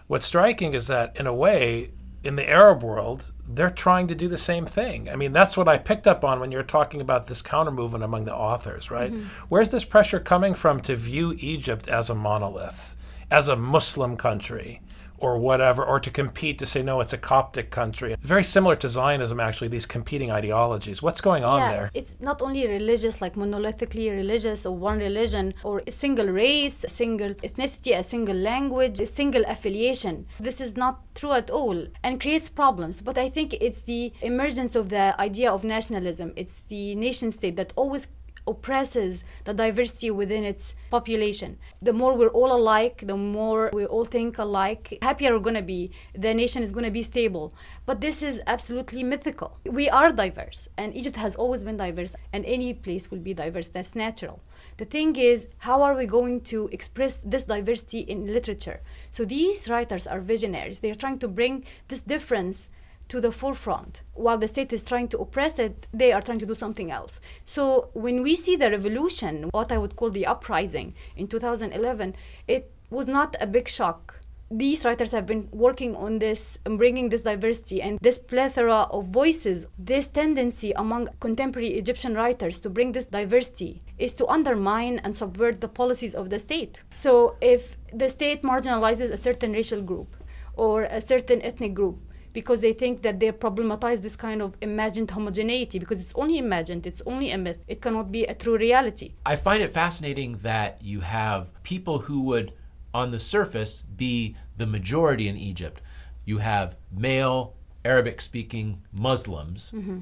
What's 0.06 0.26
striking 0.26 0.72
is 0.72 0.86
that, 0.86 1.16
in 1.16 1.26
a 1.26 1.34
way, 1.34 1.90
in 2.24 2.36
the 2.36 2.48
Arab 2.48 2.82
world, 2.82 3.32
they're 3.46 3.70
trying 3.70 4.08
to 4.08 4.14
do 4.14 4.28
the 4.28 4.38
same 4.38 4.66
thing. 4.66 5.08
I 5.08 5.16
mean, 5.16 5.32
that's 5.32 5.56
what 5.56 5.68
I 5.68 5.78
picked 5.78 6.06
up 6.06 6.24
on 6.24 6.40
when 6.40 6.50
you're 6.50 6.62
talking 6.62 7.00
about 7.00 7.26
this 7.26 7.42
counter 7.42 7.70
movement 7.70 8.04
among 8.04 8.24
the 8.24 8.34
authors, 8.34 8.90
right? 8.90 9.12
Mm-hmm. 9.12 9.28
Where's 9.48 9.70
this 9.70 9.84
pressure 9.84 10.20
coming 10.20 10.54
from 10.54 10.80
to 10.82 10.96
view 10.96 11.34
Egypt 11.38 11.88
as 11.88 12.10
a 12.10 12.14
monolith, 12.14 12.96
as 13.30 13.48
a 13.48 13.56
Muslim 13.56 14.16
country? 14.16 14.80
Or 15.18 15.38
whatever, 15.38 15.84
or 15.84 16.00
to 16.00 16.10
compete 16.10 16.58
to 16.58 16.66
say, 16.66 16.82
no, 16.82 17.00
it's 17.00 17.12
a 17.12 17.18
Coptic 17.18 17.70
country. 17.70 18.16
Very 18.20 18.44
similar 18.44 18.76
to 18.76 18.88
Zionism, 18.88 19.40
actually, 19.40 19.68
these 19.68 19.86
competing 19.86 20.30
ideologies. 20.30 21.02
What's 21.02 21.20
going 21.20 21.44
on 21.44 21.60
yeah, 21.60 21.70
there? 21.70 21.90
It's 21.94 22.20
not 22.20 22.42
only 22.42 22.66
religious, 22.66 23.20
like 23.20 23.34
monolithically 23.34 24.10
religious, 24.10 24.66
or 24.66 24.76
one 24.76 24.98
religion, 24.98 25.54
or 25.62 25.82
a 25.86 25.92
single 25.92 26.26
race, 26.26 26.84
a 26.84 26.88
single 26.88 27.34
ethnicity, 27.34 27.96
a 27.96 28.02
single 28.02 28.36
language, 28.36 29.00
a 29.00 29.06
single 29.06 29.44
affiliation. 29.46 30.26
This 30.40 30.60
is 30.60 30.76
not 30.76 31.14
true 31.14 31.32
at 31.32 31.50
all 31.50 31.86
and 32.02 32.20
creates 32.20 32.48
problems. 32.48 33.02
But 33.02 33.18
I 33.18 33.28
think 33.28 33.54
it's 33.54 33.82
the 33.82 34.12
emergence 34.22 34.76
of 34.76 34.88
the 34.88 35.14
idea 35.20 35.50
of 35.52 35.64
nationalism, 35.64 36.32
it's 36.36 36.60
the 36.62 36.94
nation 36.94 37.32
state 37.32 37.56
that 37.56 37.72
always 37.76 38.06
oppresses 38.48 39.24
the 39.44 39.54
diversity 39.54 40.10
within 40.10 40.44
its 40.44 40.74
population. 40.90 41.58
The 41.80 41.92
more 41.92 42.16
we're 42.16 42.28
all 42.40 42.52
alike, 42.52 43.04
the 43.06 43.16
more 43.16 43.70
we 43.72 43.84
all 43.86 44.04
think 44.04 44.38
alike, 44.38 44.98
happier 45.02 45.32
we're 45.32 45.48
going 45.48 45.54
to 45.56 45.62
be. 45.62 45.90
The 46.14 46.34
nation 46.34 46.62
is 46.62 46.72
going 46.72 46.84
to 46.84 46.90
be 46.90 47.02
stable. 47.02 47.52
But 47.86 48.00
this 48.00 48.22
is 48.22 48.40
absolutely 48.46 49.02
mythical. 49.02 49.58
We 49.64 49.88
are 49.88 50.12
diverse, 50.12 50.68
and 50.76 50.96
Egypt 50.96 51.16
has 51.16 51.36
always 51.36 51.64
been 51.64 51.76
diverse, 51.76 52.16
and 52.32 52.44
any 52.44 52.74
place 52.74 53.10
will 53.10 53.18
be 53.18 53.34
diverse. 53.34 53.68
That's 53.68 53.94
natural. 53.94 54.40
The 54.78 54.84
thing 54.84 55.16
is, 55.16 55.48
how 55.58 55.82
are 55.82 55.94
we 55.94 56.06
going 56.06 56.40
to 56.52 56.68
express 56.72 57.16
this 57.18 57.44
diversity 57.44 58.00
in 58.00 58.32
literature? 58.32 58.80
So 59.10 59.24
these 59.24 59.68
writers 59.68 60.06
are 60.06 60.20
visionaries. 60.20 60.80
They're 60.80 60.94
trying 60.94 61.18
to 61.20 61.28
bring 61.28 61.64
this 61.88 62.00
difference 62.00 62.70
to 63.08 63.20
the 63.20 63.32
forefront. 63.32 64.02
While 64.14 64.38
the 64.38 64.48
state 64.48 64.72
is 64.72 64.84
trying 64.84 65.08
to 65.08 65.18
oppress 65.18 65.58
it, 65.58 65.86
they 65.92 66.12
are 66.12 66.22
trying 66.22 66.38
to 66.40 66.46
do 66.46 66.54
something 66.54 66.90
else. 66.90 67.20
So 67.44 67.90
when 67.94 68.22
we 68.22 68.36
see 68.36 68.56
the 68.56 68.70
revolution, 68.70 69.48
what 69.52 69.72
I 69.72 69.78
would 69.78 69.96
call 69.96 70.10
the 70.10 70.26
uprising 70.26 70.94
in 71.16 71.26
2011, 71.26 72.14
it 72.46 72.70
was 72.90 73.06
not 73.06 73.36
a 73.40 73.46
big 73.46 73.68
shock. 73.68 74.20
These 74.50 74.86
writers 74.86 75.12
have 75.12 75.26
been 75.26 75.48
working 75.52 75.94
on 75.94 76.20
this 76.20 76.58
and 76.64 76.78
bringing 76.78 77.10
this 77.10 77.20
diversity 77.20 77.82
and 77.82 77.98
this 78.00 78.18
plethora 78.18 78.86
of 78.90 79.08
voices. 79.08 79.68
This 79.78 80.08
tendency 80.08 80.72
among 80.72 81.08
contemporary 81.20 81.68
Egyptian 81.74 82.14
writers 82.14 82.58
to 82.60 82.70
bring 82.70 82.92
this 82.92 83.04
diversity 83.04 83.82
is 83.98 84.14
to 84.14 84.26
undermine 84.26 85.00
and 85.04 85.14
subvert 85.14 85.60
the 85.60 85.68
policies 85.68 86.14
of 86.14 86.30
the 86.30 86.38
state. 86.38 86.82
So 86.94 87.36
if 87.42 87.76
the 87.92 88.08
state 88.08 88.42
marginalizes 88.42 89.10
a 89.10 89.18
certain 89.18 89.52
racial 89.52 89.82
group 89.82 90.16
or 90.56 90.84
a 90.84 91.02
certain 91.02 91.42
ethnic 91.42 91.74
group, 91.74 91.98
because 92.32 92.60
they 92.60 92.72
think 92.72 93.02
that 93.02 93.20
they 93.20 93.32
problematize 93.32 94.02
this 94.02 94.16
kind 94.16 94.42
of 94.42 94.56
imagined 94.60 95.10
homogeneity 95.10 95.78
because 95.78 96.00
it's 96.00 96.14
only 96.14 96.38
imagined, 96.38 96.86
it's 96.86 97.02
only 97.06 97.30
a 97.30 97.38
myth. 97.38 97.58
It 97.66 97.80
cannot 97.80 98.12
be 98.12 98.24
a 98.24 98.34
true 98.34 98.56
reality. 98.56 99.12
I 99.24 99.36
find 99.36 99.62
it 99.62 99.70
fascinating 99.70 100.38
that 100.38 100.82
you 100.82 101.00
have 101.00 101.50
people 101.62 102.00
who 102.00 102.22
would, 102.22 102.52
on 102.92 103.10
the 103.10 103.20
surface, 103.20 103.82
be 103.82 104.36
the 104.56 104.66
majority 104.66 105.28
in 105.28 105.36
Egypt. 105.36 105.80
You 106.24 106.38
have 106.38 106.76
male 106.92 107.54
Arabic 107.84 108.20
speaking 108.20 108.82
Muslims 108.92 109.72
mm-hmm. 109.74 110.00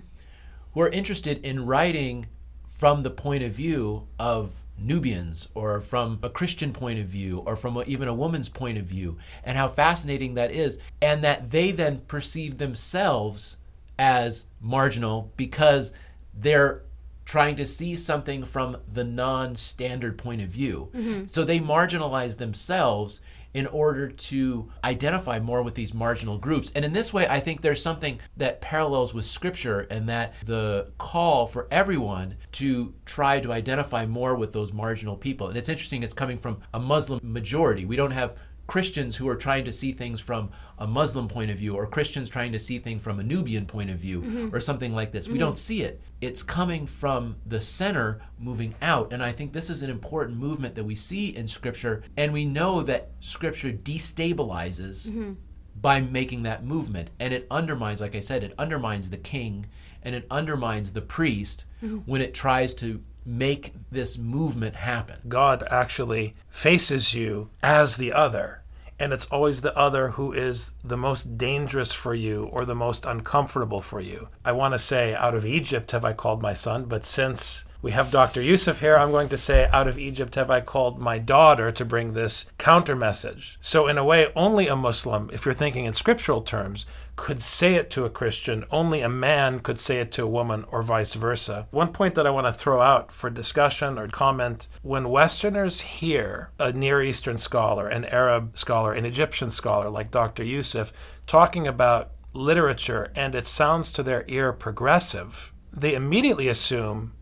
who 0.73 0.81
are 0.81 0.89
interested 0.89 1.45
in 1.45 1.67
writing 1.67 2.27
from 2.67 3.03
the 3.03 3.11
point 3.11 3.43
of 3.43 3.53
view 3.53 4.09
of 4.19 4.63
Nubians 4.79 5.49
or 5.55 5.81
from 5.81 6.19
a 6.23 6.31
Christian 6.31 6.73
point 6.73 6.99
of 6.99 7.07
view 7.07 7.43
or 7.47 7.57
from 7.57 7.77
a, 7.77 7.83
even 7.85 8.09
a 8.09 8.15
woman's 8.15 8.49
point 8.49 8.79
of 8.79 8.85
view, 8.85 9.17
and 9.45 9.57
how 9.57 9.69
fascinating 9.69 10.35
that 10.35 10.51
is, 10.51 10.79
and 11.01 11.23
that 11.25 11.51
they 11.51 11.71
then 11.71 12.01
perceive 12.01 12.59
themselves 12.59 13.57
as 13.99 14.47
marginal 14.61 15.33
because 15.37 15.93
they're 16.35 16.83
trying 17.25 17.57
to 17.57 17.67
see 17.67 17.97
something 17.97 18.45
from 18.45 18.77
the 18.91 19.05
non 19.05 19.57
standard 19.57 20.17
point 20.17 20.41
of 20.41 20.49
view. 20.49 20.91
Mm-hmm. 20.95 21.27
So 21.27 21.45
they 21.45 21.59
marginalize 21.59 22.39
themselves 22.39 23.21
in 23.57 23.67
order 23.69 24.07
to 24.07 24.71
identify 24.85 25.41
more 25.41 25.63
with 25.63 25.75
these 25.75 25.95
marginal 25.95 26.37
groups. 26.37 26.71
And 26.75 26.85
in 26.85 26.93
this 26.93 27.11
way, 27.15 27.27
I 27.27 27.41
think 27.41 27.63
there's 27.63 27.81
something 27.81 28.21
that 28.37 28.61
parallels 28.61 29.15
with 29.15 29.25
Scripture 29.25 29.87
and 29.91 30.07
that 30.11 30.35
the 30.45 30.93
call 30.99 31.47
for 31.47 31.67
everyone 31.71 32.37
to 32.53 32.93
try 33.07 33.41
to 33.41 33.51
identify 33.51 34.05
more 34.05 34.37
with 34.37 34.53
those 34.53 34.75
marginal 34.75 35.17
people. 35.17 35.49
And 35.49 35.57
it's 35.57 35.71
interesting, 35.71 36.03
it's 36.03 36.13
coming 36.13 36.37
from 36.37 36.59
a 36.75 36.79
Muslim 36.79 37.19
majority. 37.23 37.87
We 37.87 37.97
don't 37.97 38.11
have 38.11 38.37
Christians 38.67 39.17
who 39.17 39.29
are 39.29 39.37
trying 39.37 39.65
to 39.65 39.73
see 39.73 39.93
things 39.93 40.21
from 40.21 40.51
a 40.79 40.87
Muslim 40.87 41.29
point 41.29 41.51
of 41.51 41.59
view, 41.59 41.75
or 41.77 41.87
Christians 41.87 42.29
trying 42.29 42.53
to 42.53 42.59
see 42.59 42.79
things 42.79 43.03
from 43.03 43.21
a 43.21 43.23
Nubian 43.23 43.67
point 43.67 43.91
of 43.91 43.99
view, 43.99 44.21
mm-hmm. 44.21 44.55
or 44.55 44.61
something 44.61 44.95
like 44.95 45.13
this. 45.13 45.25
Mm-hmm. 45.25 45.33
We 45.35 45.39
don't 45.39 45.59
see 45.59 45.83
it. 45.83 46.01
It's 46.21 46.43
coming 46.43 46.87
from 46.87 47.37
the 47.47 47.61
center 47.61 48.21
moving 48.39 48.75
out. 48.83 49.13
And 49.13 49.23
I 49.23 49.33
think 49.33 49.53
this 49.53 49.71
is 49.71 49.83
an 49.83 49.91
important 49.91 50.39
movement 50.39 50.75
that 50.75 50.85
we 50.85 50.95
see 50.95 51.29
in 51.29 51.47
Scripture. 51.47 52.03
And 52.17 52.33
we 52.33 52.45
know 52.45 52.83
that 52.83 53.11
Scripture 53.21 53.73
destabilizes 53.73 55.09
mm-hmm. 55.09 55.33
by 55.81 56.01
making 56.01 56.43
that 56.43 56.65
movement. 56.65 57.11
And 57.21 57.33
it 57.33 57.47
undermines, 57.51 58.01
like 58.01 58.15
I 58.15 58.21
said, 58.21 58.43
it 58.43 58.55
undermines 58.59 59.11
the 59.11 59.19
king 59.19 59.67
and 60.03 60.15
it 60.15 60.27
undermines 60.31 60.93
the 60.93 61.03
priest 61.03 61.65
mm-hmm. 61.83 61.99
when 61.99 62.21
it 62.21 62.35
tries 62.35 62.75
to 62.75 63.03
make 63.27 63.75
this 63.91 64.17
movement 64.17 64.77
happen. 64.77 65.17
God 65.29 65.67
actually 65.71 66.35
faces 66.49 67.13
you 67.13 67.51
as 67.63 67.97
the 67.97 68.13
other. 68.13 68.63
And 68.99 69.13
it's 69.13 69.27
always 69.27 69.61
the 69.61 69.77
other 69.77 70.11
who 70.11 70.33
is 70.33 70.73
the 70.83 70.97
most 70.97 71.37
dangerous 71.37 71.93
for 71.93 72.15
you 72.15 72.45
or 72.45 72.65
the 72.65 72.75
most 72.75 73.05
uncomfortable 73.05 73.83
for 73.83 74.01
you. 74.01 74.29
I 74.45 74.53
want 74.53 74.73
to 74.73 74.79
say, 74.79 75.15
out 75.15 75.35
of 75.35 75.45
Egypt 75.45 75.91
have 75.91 76.05
I 76.05 76.15
called 76.15 76.41
my 76.41 76.55
son, 76.55 76.87
but 76.87 77.05
since 77.05 77.65
We 77.83 77.93
have 77.93 78.11
Dr. 78.11 78.43
Youssef 78.43 78.81
here. 78.81 78.97
I'm 78.97 79.13
going 79.13 79.29
to 79.29 79.37
say, 79.37 79.69
Out 79.73 79.87
of 79.87 79.97
Egypt 79.97 80.35
have 80.35 80.51
I 80.51 80.61
called 80.61 80.99
my 80.99 81.19
daughter 81.19 81.71
to 81.71 81.85
bring 81.85 82.13
this 82.13 82.47
counter 82.59 82.97
message. 82.97 83.59
So, 83.61 83.87
in 83.87 83.97
a 83.97 84.05
way, 84.05 84.33
only 84.35 84.67
a 84.67 84.75
Muslim, 84.75 85.31
if 85.33 85.45
you're 85.45 85.55
thinking 85.55 85.85
in 85.85 85.93
scriptural 85.93 86.43
terms, 86.43 86.85
could 87.17 87.41
say 87.43 87.75
it 87.75 87.91
to 87.91 88.05
a 88.05 88.11
Christian. 88.11 88.65
Only 88.71 89.01
a 89.01 89.09
man 89.09 89.61
could 89.61 89.79
say 89.79 89.99
it 89.99 90.13
to 90.13 90.25
a 90.25 90.29
woman, 90.29 90.65
or 90.71 90.83
vice 90.83 91.15
versa. 91.15 91.67
One 91.71 91.93
point 91.93 92.15
that 92.15 92.27
I 92.27 92.31
want 92.31 92.47
to 92.47 92.53
throw 92.53 92.81
out 92.81 93.11
for 93.11 93.31
discussion 93.31 93.99
or 93.99 94.07
comment 94.09 94.69
when 94.83 95.09
Westerners 95.09 95.81
hear 95.81 96.51
a 96.59 96.73
Near 96.73 97.03
Eastern 97.03 97.39
scholar, 97.39 97.89
an 97.89 98.05
Arab 98.05 98.57
scholar, 98.59 98.93
an 98.93 99.05
Egyptian 99.07 99.51
scholar 99.51 99.89
like 99.89 100.11
Dr. 100.11 100.45
Youssef 100.45 100.93
talking 101.27 101.67
about 101.67 102.11
literature 102.33 103.11
and 103.17 103.35
it 103.35 103.47
sounds 103.47 103.91
to 103.93 104.03
their 104.03 104.25
ear 104.29 104.53
progressive, 104.53 105.53
they 105.73 105.95
immediately 105.95 106.49
assume 106.49 107.13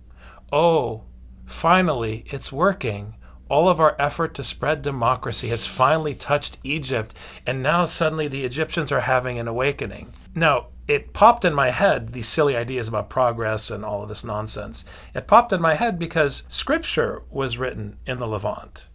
oh, 0.53 1.03
finally, 1.47 2.25
it's 2.27 2.53
working. 2.53 3.17
All 3.49 3.69
of 3.69 3.79
our 3.79 3.95
effort 3.99 4.35
to 4.35 4.45
spread 4.45 4.83
democracy 4.83 5.49
has 5.49 5.67
finally 5.67 6.15
touched 6.15 6.59
Egypt, 6.63 7.15
and 7.47 7.63
now 7.63 7.85
suddenly 7.85 8.27
the 8.27 8.45
Egyptians 8.45 8.91
are 8.91 9.01
having 9.01 9.39
an 9.39 9.49
awakening. 9.49 10.13
Now, 10.35 10.69
it 10.89 11.13
popped 11.13 11.45
in 11.45 11.55
my 11.55 11.71
head, 11.71 12.13
these 12.13 12.29
silly 12.29 12.57
ideas 12.57 12.89
about 12.89 13.09
progress 13.09 13.71
and 13.71 13.85
all 13.85 14.03
of 14.03 14.09
this 14.09 14.25
nonsense. 14.25 14.85
It 15.15 15.27
popped 15.27 15.53
in 15.53 15.61
my 15.61 15.75
head 15.75 15.99
because 15.99 16.43
scripture 16.49 17.23
was 17.31 17.59
written 17.59 17.97
in 18.07 18.19
the 18.19 18.27
Levant. 18.27 18.89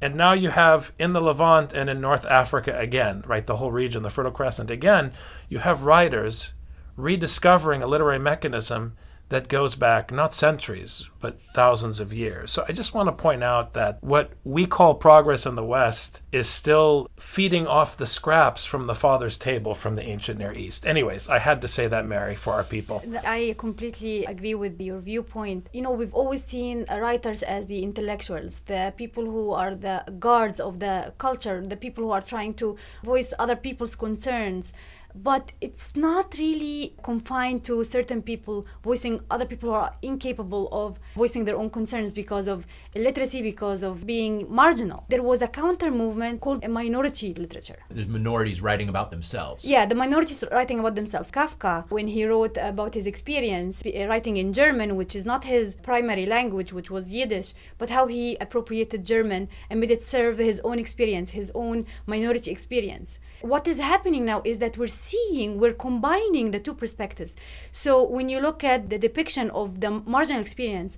And 0.00 0.14
now 0.14 0.32
you 0.32 0.50
have 0.50 0.92
in 0.98 1.12
the 1.12 1.20
Levant 1.20 1.72
and 1.72 1.90
in 1.90 2.00
North 2.00 2.24
Africa 2.26 2.76
again, 2.78 3.22
right, 3.26 3.46
the 3.46 3.56
whole 3.56 3.72
region, 3.72 4.02
the 4.02 4.10
Fertile 4.10 4.32
Crescent, 4.32 4.70
again, 4.70 5.12
you 5.48 5.58
have 5.58 5.82
writers 5.82 6.52
rediscovering 6.96 7.82
a 7.82 7.86
literary 7.86 8.18
mechanism 8.18 8.96
that 9.28 9.48
goes 9.48 9.74
back 9.74 10.10
not 10.10 10.34
centuries, 10.34 11.04
but 11.20 11.40
thousands 11.54 12.00
of 12.00 12.12
years. 12.12 12.50
So 12.50 12.64
I 12.68 12.72
just 12.72 12.94
want 12.94 13.08
to 13.08 13.12
point 13.12 13.42
out 13.42 13.74
that 13.74 13.98
what 14.02 14.32
we 14.44 14.66
call 14.66 14.94
progress 14.94 15.46
in 15.46 15.54
the 15.54 15.64
West 15.64 16.22
is 16.32 16.48
still 16.48 17.08
feeding 17.18 17.66
off 17.66 17.96
the 17.96 18.06
scraps 18.06 18.64
from 18.64 18.86
the 18.86 18.94
Father's 18.94 19.36
table 19.36 19.74
from 19.74 19.94
the 19.96 20.02
ancient 20.02 20.38
Near 20.38 20.52
East. 20.52 20.86
Anyways, 20.86 21.28
I 21.28 21.38
had 21.38 21.60
to 21.62 21.68
say 21.68 21.86
that, 21.88 22.06
Mary, 22.06 22.36
for 22.36 22.52
our 22.52 22.64
people. 22.64 23.02
I 23.24 23.54
completely 23.58 24.24
agree 24.24 24.54
with 24.54 24.80
your 24.80 25.00
viewpoint. 25.00 25.68
You 25.72 25.82
know, 25.82 25.92
we've 25.92 26.14
always 26.14 26.44
seen 26.44 26.84
writers 26.90 27.42
as 27.42 27.66
the 27.66 27.82
intellectuals, 27.82 28.60
the 28.60 28.92
people 28.96 29.24
who 29.24 29.52
are 29.52 29.74
the 29.74 30.04
guards 30.18 30.60
of 30.60 30.78
the 30.78 31.14
culture, 31.18 31.62
the 31.64 31.76
people 31.76 32.04
who 32.04 32.10
are 32.10 32.22
trying 32.22 32.54
to 32.54 32.76
voice 33.02 33.32
other 33.38 33.56
people's 33.56 33.94
concerns 33.96 34.72
but 35.14 35.52
it's 35.60 35.96
not 35.96 36.36
really 36.38 36.94
confined 37.02 37.64
to 37.64 37.82
certain 37.84 38.22
people 38.22 38.66
voicing 38.84 39.20
other 39.30 39.44
people 39.44 39.70
who 39.70 39.74
are 39.74 39.92
incapable 40.02 40.68
of 40.70 41.00
voicing 41.14 41.44
their 41.44 41.56
own 41.56 41.70
concerns 41.70 42.12
because 42.12 42.48
of 42.48 42.66
illiteracy 42.94 43.42
because 43.42 43.82
of 43.82 44.06
being 44.06 44.46
marginal. 44.48 45.04
There 45.08 45.22
was 45.22 45.42
a 45.42 45.48
counter 45.48 45.90
movement 45.90 46.40
called 46.40 46.64
a 46.64 46.68
minority 46.68 47.34
literature. 47.34 47.78
There's 47.90 48.08
minorities 48.08 48.60
writing 48.62 48.88
about 48.88 49.10
themselves. 49.10 49.64
Yeah 49.64 49.86
the 49.86 49.94
minorities 49.94 50.44
writing 50.50 50.78
about 50.78 50.94
themselves. 50.94 51.30
Kafka 51.30 51.90
when 51.90 52.08
he 52.08 52.24
wrote 52.24 52.56
about 52.56 52.94
his 52.94 53.06
experience 53.06 53.82
eh, 53.84 54.06
writing 54.06 54.36
in 54.36 54.52
german 54.52 54.96
which 54.96 55.14
is 55.14 55.24
not 55.24 55.44
his 55.44 55.74
primary 55.76 56.26
language 56.26 56.72
which 56.72 56.90
was 56.90 57.10
yiddish 57.10 57.54
but 57.78 57.90
how 57.90 58.06
he 58.06 58.36
appropriated 58.40 59.04
german 59.04 59.48
and 59.68 59.80
made 59.80 59.90
it 59.90 60.02
serve 60.02 60.38
his 60.38 60.60
own 60.60 60.78
experience 60.78 61.30
his 61.30 61.50
own 61.54 61.86
minority 62.06 62.50
experience. 62.50 63.18
What 63.40 63.66
is 63.68 63.78
happening 63.78 64.24
now 64.24 64.42
is 64.44 64.58
that 64.58 64.76
we're 64.76 64.88
seeing, 64.88 65.58
we're 65.60 65.72
combining 65.72 66.50
the 66.50 66.60
two 66.60 66.74
perspectives. 66.74 67.36
So 67.70 68.02
when 68.02 68.28
you 68.28 68.40
look 68.40 68.64
at 68.64 68.90
the 68.90 68.98
depiction 68.98 69.50
of 69.50 69.80
the 69.80 69.90
marginal 69.90 70.40
experience, 70.40 70.97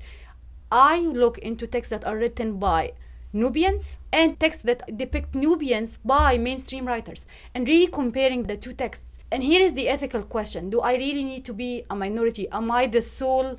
I 0.71 1.01
look 1.01 1.39
into 1.39 1.67
texts 1.67 1.91
that 1.91 2.05
are 2.05 2.17
written 2.17 2.59
by 2.59 2.93
Nubians 3.33 3.99
and 4.13 4.39
texts 4.39 4.63
that 4.63 4.97
depict 4.97 5.35
Nubians 5.35 5.97
by 6.05 6.39
mainstream 6.39 6.87
writers 6.87 7.27
and 7.55 7.67
really 7.67 7.89
comparing 7.89 8.45
the 8.45 8.57
two 8.57 8.73
texts. 8.73 9.19
And 9.33 9.43
here 9.43 9.61
is 9.61 9.75
the 9.75 9.89
ethical 9.89 10.23
question 10.23 10.71
Do 10.71 10.81
I 10.81 10.95
really 10.95 11.25
need 11.25 11.45
to 11.47 11.53
be 11.53 11.85
a 11.91 11.97
minority? 11.97 12.49
Am 12.51 12.71
I 12.71 12.87
the 12.87 13.03
sole 13.03 13.59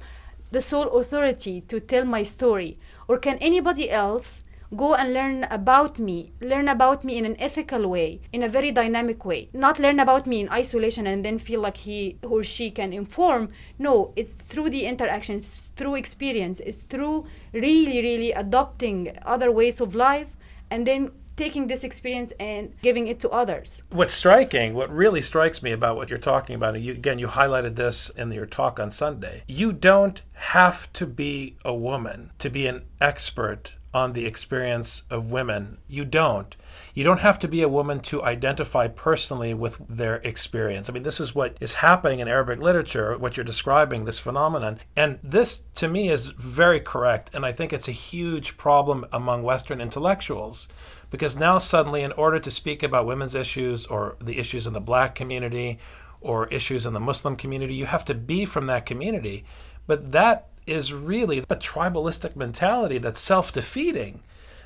the 0.52 0.62
sole 0.62 0.98
authority 1.00 1.62
to 1.62 1.80
tell 1.80 2.06
my 2.06 2.24
story? 2.24 2.78
Or 3.08 3.18
can 3.18 3.38
anybody 3.40 3.90
else 3.90 4.44
go 4.76 4.96
and 4.96 5.14
learn 5.14 5.44
about 5.46 6.00
me 6.00 6.32
learn 6.42 6.68
about 6.68 7.04
me 7.04 7.18
in 7.18 7.26
an 7.26 7.36
ethical 7.40 7.88
way 7.90 8.22
in 8.32 8.44
a 8.44 8.50
very 8.50 8.72
dynamic 8.72 9.26
way 9.26 9.50
not 9.54 9.80
learn 9.80 10.00
about 10.00 10.26
me 10.26 10.40
in 10.42 10.50
isolation 10.50 11.06
and 11.08 11.26
then 11.26 11.38
feel 11.38 11.60
like 11.60 11.78
he 11.78 12.18
or 12.24 12.44
she 12.44 12.72
can 12.72 12.94
inform 12.94 13.50
no 13.78 14.14
it's 14.16 14.34
through 14.34 14.70
the 14.70 14.86
interaction 14.86 15.38
it's 15.38 15.68
through 15.76 15.96
experience 15.96 16.60
it's 16.62 16.80
through 16.80 17.26
really 17.54 18.02
really 18.02 18.32
adopting 18.32 19.16
other 19.26 19.52
ways 19.52 19.82
of 19.82 19.94
life 19.94 20.38
and 20.70 20.88
then 20.88 21.12
taking 21.36 21.68
this 21.68 21.84
experience 21.84 22.32
and 22.40 22.74
giving 22.84 23.08
it 23.08 23.20
to 23.20 23.30
others. 23.30 23.82
What's 23.90 24.14
striking, 24.14 24.76
what 24.76 24.92
really 24.92 25.22
strikes 25.22 25.64
me 25.64 25.72
about 25.72 25.96
what 25.96 26.10
you're 26.10 26.20
talking 26.20 26.56
about, 26.56 26.76
and 26.76 26.84
you, 26.84 26.92
again, 26.92 27.18
you 27.18 27.28
highlighted 27.28 27.76
this 27.76 28.10
in 28.12 28.32
your 28.32 28.46
talk 28.46 28.80
on 28.80 28.92
Sunday, 28.92 29.44
you 29.48 29.74
don't 29.74 30.22
have 30.34 30.92
to 30.94 31.08
be 31.08 31.56
a 31.66 31.74
woman 31.74 32.32
to 32.38 32.50
be 32.50 32.68
an 32.68 32.84
expert 33.00 33.76
on 33.94 34.14
the 34.14 34.26
experience 34.26 35.04
of 35.10 35.32
women. 35.32 35.78
You 35.88 36.06
don't. 36.06 36.56
You 36.94 37.04
don't 37.04 37.20
have 37.20 37.40
to 37.40 37.48
be 37.48 37.62
a 37.62 37.70
woman 37.70 38.00
to 38.02 38.24
identify 38.24 38.88
personally 38.88 39.54
with 39.54 39.78
their 39.88 40.16
experience. 40.18 40.90
I 40.90 40.94
mean, 40.94 41.04
this 41.04 41.20
is 41.20 41.36
what 41.36 41.58
is 41.60 41.76
happening 41.76 42.20
in 42.20 42.28
Arabic 42.28 42.60
literature, 42.60 43.18
what 43.18 43.36
you're 43.36 43.44
describing, 43.44 44.06
this 44.06 44.20
phenomenon. 44.20 44.80
And 44.96 45.20
this, 45.22 45.64
to 45.76 45.88
me, 45.88 46.10
is 46.10 46.28
very 46.28 46.80
correct. 46.80 47.30
And 47.34 47.46
I 47.46 47.52
think 47.52 47.74
it's 47.74 47.90
a 47.90 47.94
huge 47.94 48.58
problem 48.58 49.06
among 49.12 49.44
Western 49.44 49.82
intellectuals. 49.82 50.68
Because 51.10 51.36
now, 51.36 51.58
suddenly, 51.58 52.04
in 52.04 52.14
order 52.14 52.40
to 52.40 52.50
speak 52.52 52.84
about 52.84 53.06
women's 53.06 53.36
issues 53.36 53.86
or 53.86 54.16
the 54.22 54.38
issues 54.38 54.66
in 54.66 54.72
the 54.72 54.80
black 54.80 55.16
community 55.16 55.78
or 56.22 56.48
issues 56.48 56.86
in 56.86 56.94
the 56.94 57.00
Muslim 57.00 57.36
community, 57.36 57.74
you 57.74 57.88
have 57.88 58.06
to 58.06 58.14
be 58.14 58.46
from 58.46 58.68
that 58.68 58.86
community. 58.86 59.44
But 59.88 60.14
that 60.14 60.48
is 60.68 60.94
really 60.94 61.40
a 61.40 61.56
tribalistic 61.56 62.36
mentality 62.36 62.98
that's 62.98 63.20
self 63.20 63.52
defeating 63.52 64.22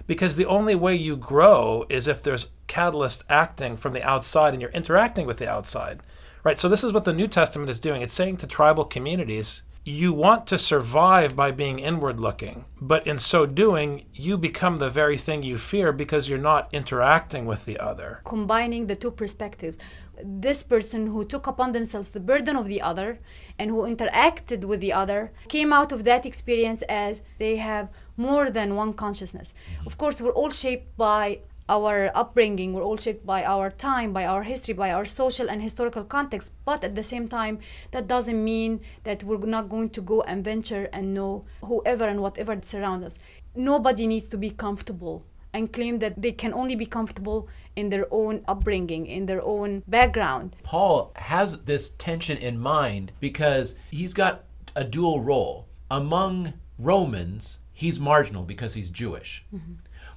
because 0.08 0.36
the 0.36 0.46
only 0.46 0.76
way 0.76 0.96
you 0.96 1.18
grow 1.18 1.86
is 1.90 2.08
if 2.08 2.22
there's 2.22 2.48
catalyst 2.68 3.24
acting 3.30 3.78
from 3.78 3.94
the 3.94 4.04
outside 4.04 4.54
and 4.54 4.62
you're 4.62 4.72
interacting 4.72 5.26
with 5.26 5.38
the 5.38 5.50
outside. 5.50 6.02
Right? 6.44 6.60
So, 6.60 6.70
this 6.70 6.84
is 6.84 6.94
what 6.94 7.06
the 7.06 7.14
New 7.14 7.28
Testament 7.28 7.70
is 7.70 7.80
doing. 7.80 8.02
It's 8.02 8.14
saying 8.14 8.38
to 8.38 8.48
tribal 8.48 8.86
communities, 8.86 9.64
you 9.88 10.12
want 10.12 10.48
to 10.48 10.58
survive 10.58 11.36
by 11.36 11.52
being 11.52 11.78
inward 11.78 12.20
looking, 12.20 12.66
but 12.82 13.06
in 13.06 13.20
so 13.20 13.46
doing, 13.46 14.06
you 14.16 14.36
become 14.36 14.80
the 14.80 14.90
very 14.90 15.16
thing 15.16 15.44
you 15.44 15.60
fear 15.60 15.92
because 15.92 16.28
you're 16.28 16.40
not 16.40 16.68
interacting 16.74 17.46
with 17.46 17.66
the 17.66 17.78
other. 17.78 18.22
Combining 18.26 18.88
the 18.88 18.96
two 18.96 19.12
perspectives 19.12 19.78
this 20.24 20.64
person 20.64 21.08
who 21.08 21.26
took 21.26 21.48
upon 21.48 21.72
themselves 21.72 22.12
the 22.12 22.20
burden 22.20 22.56
of 22.56 22.68
the 22.68 22.82
other 22.82 23.18
and 23.60 23.70
who 23.70 23.84
interacted 23.84 24.66
with 24.66 24.80
the 24.80 24.94
other 24.94 25.32
came 25.48 25.74
out 25.74 25.92
of 25.92 26.04
that 26.04 26.26
experience 26.26 26.82
as 26.84 27.22
they 27.38 27.58
have 27.58 27.90
more 28.18 28.50
than 28.50 28.76
one 28.76 28.94
consciousness. 28.94 29.54
Mm-hmm. 29.54 29.88
Of 29.88 29.98
course, 29.98 30.22
we're 30.22 30.32
all 30.32 30.50
shaped 30.50 30.96
by 30.98 31.40
our 31.68 32.12
upbringing, 32.14 32.74
we're 32.74 32.84
all 32.84 32.98
shaped 32.98 33.26
by 33.26 33.44
our 33.44 33.72
time, 33.72 34.14
by 34.14 34.26
our 34.26 34.44
history, 34.44 34.74
by 34.74 34.92
our 34.92 35.06
social 35.06 35.50
and 35.50 35.62
historical 35.62 36.04
context. 36.04 36.52
But 36.64 36.84
at 36.84 36.94
the 36.94 37.04
same 37.04 37.28
time, 37.28 37.60
that 37.92 38.08
doesn't 38.08 38.44
mean 38.44 38.82
that 39.04 39.24
we're 39.24 39.40
not 39.40 39.70
going 39.70 39.90
to 39.92 40.02
go 40.02 40.22
and 40.22 40.44
venture 40.44 40.88
and 40.94 41.14
know 41.14 41.46
whoever 41.64 42.08
and 42.08 42.22
whatever 42.22 42.58
surrounds 42.62 43.06
us. 43.06 43.20
Nobody 43.56 44.06
needs 44.06 44.28
to 44.30 44.38
be 44.38 44.52
comfortable 44.52 45.24
and 45.56 45.72
claim 45.72 46.00
that 46.00 46.22
they 46.22 46.34
can 46.34 46.54
only 46.54 46.76
be 46.76 46.86
comfortable 46.86 47.48
in 47.76 47.90
their 47.90 48.06
own 48.12 48.44
upbringing, 48.48 49.06
in 49.06 49.26
their 49.26 49.44
own 49.44 49.84
background. 49.88 50.56
Paul 50.64 51.14
has 51.16 51.64
this 51.64 51.90
tension 51.92 52.38
in 52.38 52.60
mind 52.60 53.14
because 53.20 53.76
he's 53.90 54.14
got 54.14 54.44
a 54.76 54.84
dual 54.84 55.22
role. 55.22 55.68
Among 55.90 56.54
Romans, 56.78 57.60
he's 57.74 58.00
marginal 58.00 58.44
because 58.44 58.74
he's 58.74 58.90
Jewish. 58.90 59.46
Mm-hmm. 59.54 59.76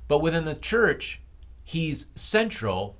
But 0.08 0.18
within 0.18 0.44
the 0.44 0.56
church, 0.56 1.20
he's 1.64 2.06
central 2.16 2.96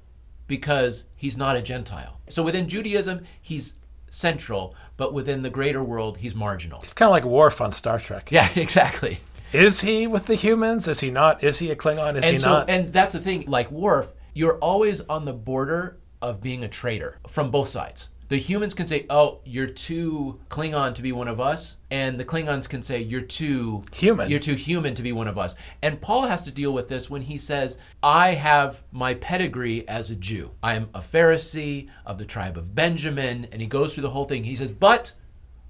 because 0.47 1.05
he's 1.17 1.37
not 1.37 1.57
a 1.57 1.63
Gentile. 1.63 2.21
So 2.29 2.43
within 2.43 2.69
Judaism, 2.69 3.25
he's 3.41 3.75
central, 4.11 4.75
but 4.97 5.13
within 5.13 5.43
the 5.43 5.51
greater 5.51 5.83
world, 5.83 6.19
he's 6.19 6.35
marginal. 6.35 6.81
It's 6.83 6.95
kind 6.95 7.09
of 7.09 7.13
like 7.13 7.25
Worf 7.25 7.61
on 7.61 7.73
Star 7.73 7.99
Trek. 7.99 8.31
Yeah, 8.31 8.49
exactly. 8.57 9.21
Is 9.53 9.81
he 9.81 10.07
with 10.07 10.27
the 10.27 10.35
humans? 10.35 10.87
Is 10.89 11.01
he 11.01 11.11
not? 11.11 11.43
Is 11.43 11.59
he 11.59 11.71
a 11.71 11.77
Klingon? 11.77 12.17
Is 12.17 12.25
and 12.25 12.33
he 12.33 12.39
so, 12.39 12.51
not? 12.51 12.71
And 12.71 12.93
that's 12.93 13.15
the 13.15 13.21
thing. 13.21 13.45
Like 13.47 13.71
Worf, 13.71 14.13
you're 14.35 14.59
always 14.59 15.01
on 15.03 15.25
the 15.25 15.33
border 15.33 15.99
of 16.21 16.43
being 16.43 16.63
a 16.63 16.69
traitor 16.69 17.19
from 17.27 17.51
both 17.51 17.69
sides. 17.69 18.11
The 18.29 18.37
humans 18.37 18.75
can 18.75 18.87
say, 18.87 19.07
"Oh, 19.09 19.41
you're 19.47 19.67
too 19.67 20.41
Klingon 20.51 20.95
to 20.97 21.01
be 21.01 21.13
one 21.13 21.29
of 21.29 21.41
us," 21.41 21.79
and 21.91 22.21
the 22.21 22.27
Klingons 22.27 22.69
can 22.69 22.83
say, 22.83 23.01
"You're 23.01 23.23
too 23.23 23.85
human. 23.91 24.31
You're 24.31 24.39
too 24.39 24.55
human 24.55 24.95
to 24.97 25.03
be 25.03 25.13
one 25.13 25.29
of 25.29 25.39
us." 25.39 25.55
And 25.83 26.03
Paul 26.03 26.27
has 26.27 26.45
to 26.45 26.51
deal 26.51 26.75
with 26.75 26.91
this 26.91 27.09
when 27.09 27.23
he 27.23 27.39
says, 27.39 27.79
"I 28.03 28.35
have 28.35 28.83
my 28.93 29.15
pedigree 29.15 29.89
as 29.89 30.11
a 30.11 30.15
Jew. 30.15 30.51
I 30.63 30.75
am 30.75 30.91
a 30.93 31.01
Pharisee 31.01 31.89
of 32.05 32.19
the 32.19 32.27
tribe 32.27 32.59
of 32.59 32.75
Benjamin," 32.75 33.49
and 33.51 33.63
he 33.63 33.67
goes 33.67 33.95
through 33.95 34.03
the 34.03 34.11
whole 34.11 34.27
thing. 34.27 34.45
He 34.45 34.57
says, 34.57 34.73
"But 34.73 35.15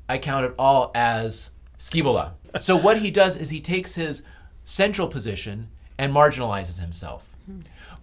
I 0.09 0.19
count 0.19 0.47
it 0.47 0.55
all 0.59 0.91
as 0.97 1.51
skubala. 1.79 2.33
So 2.61 2.77
what 2.77 2.99
he 3.01 3.11
does 3.11 3.37
is 3.37 3.51
he 3.51 3.61
takes 3.61 3.95
his 3.95 4.23
central 4.65 5.09
position 5.09 5.69
and 5.99 6.13
marginalizes 6.13 6.81
himself. 6.81 7.37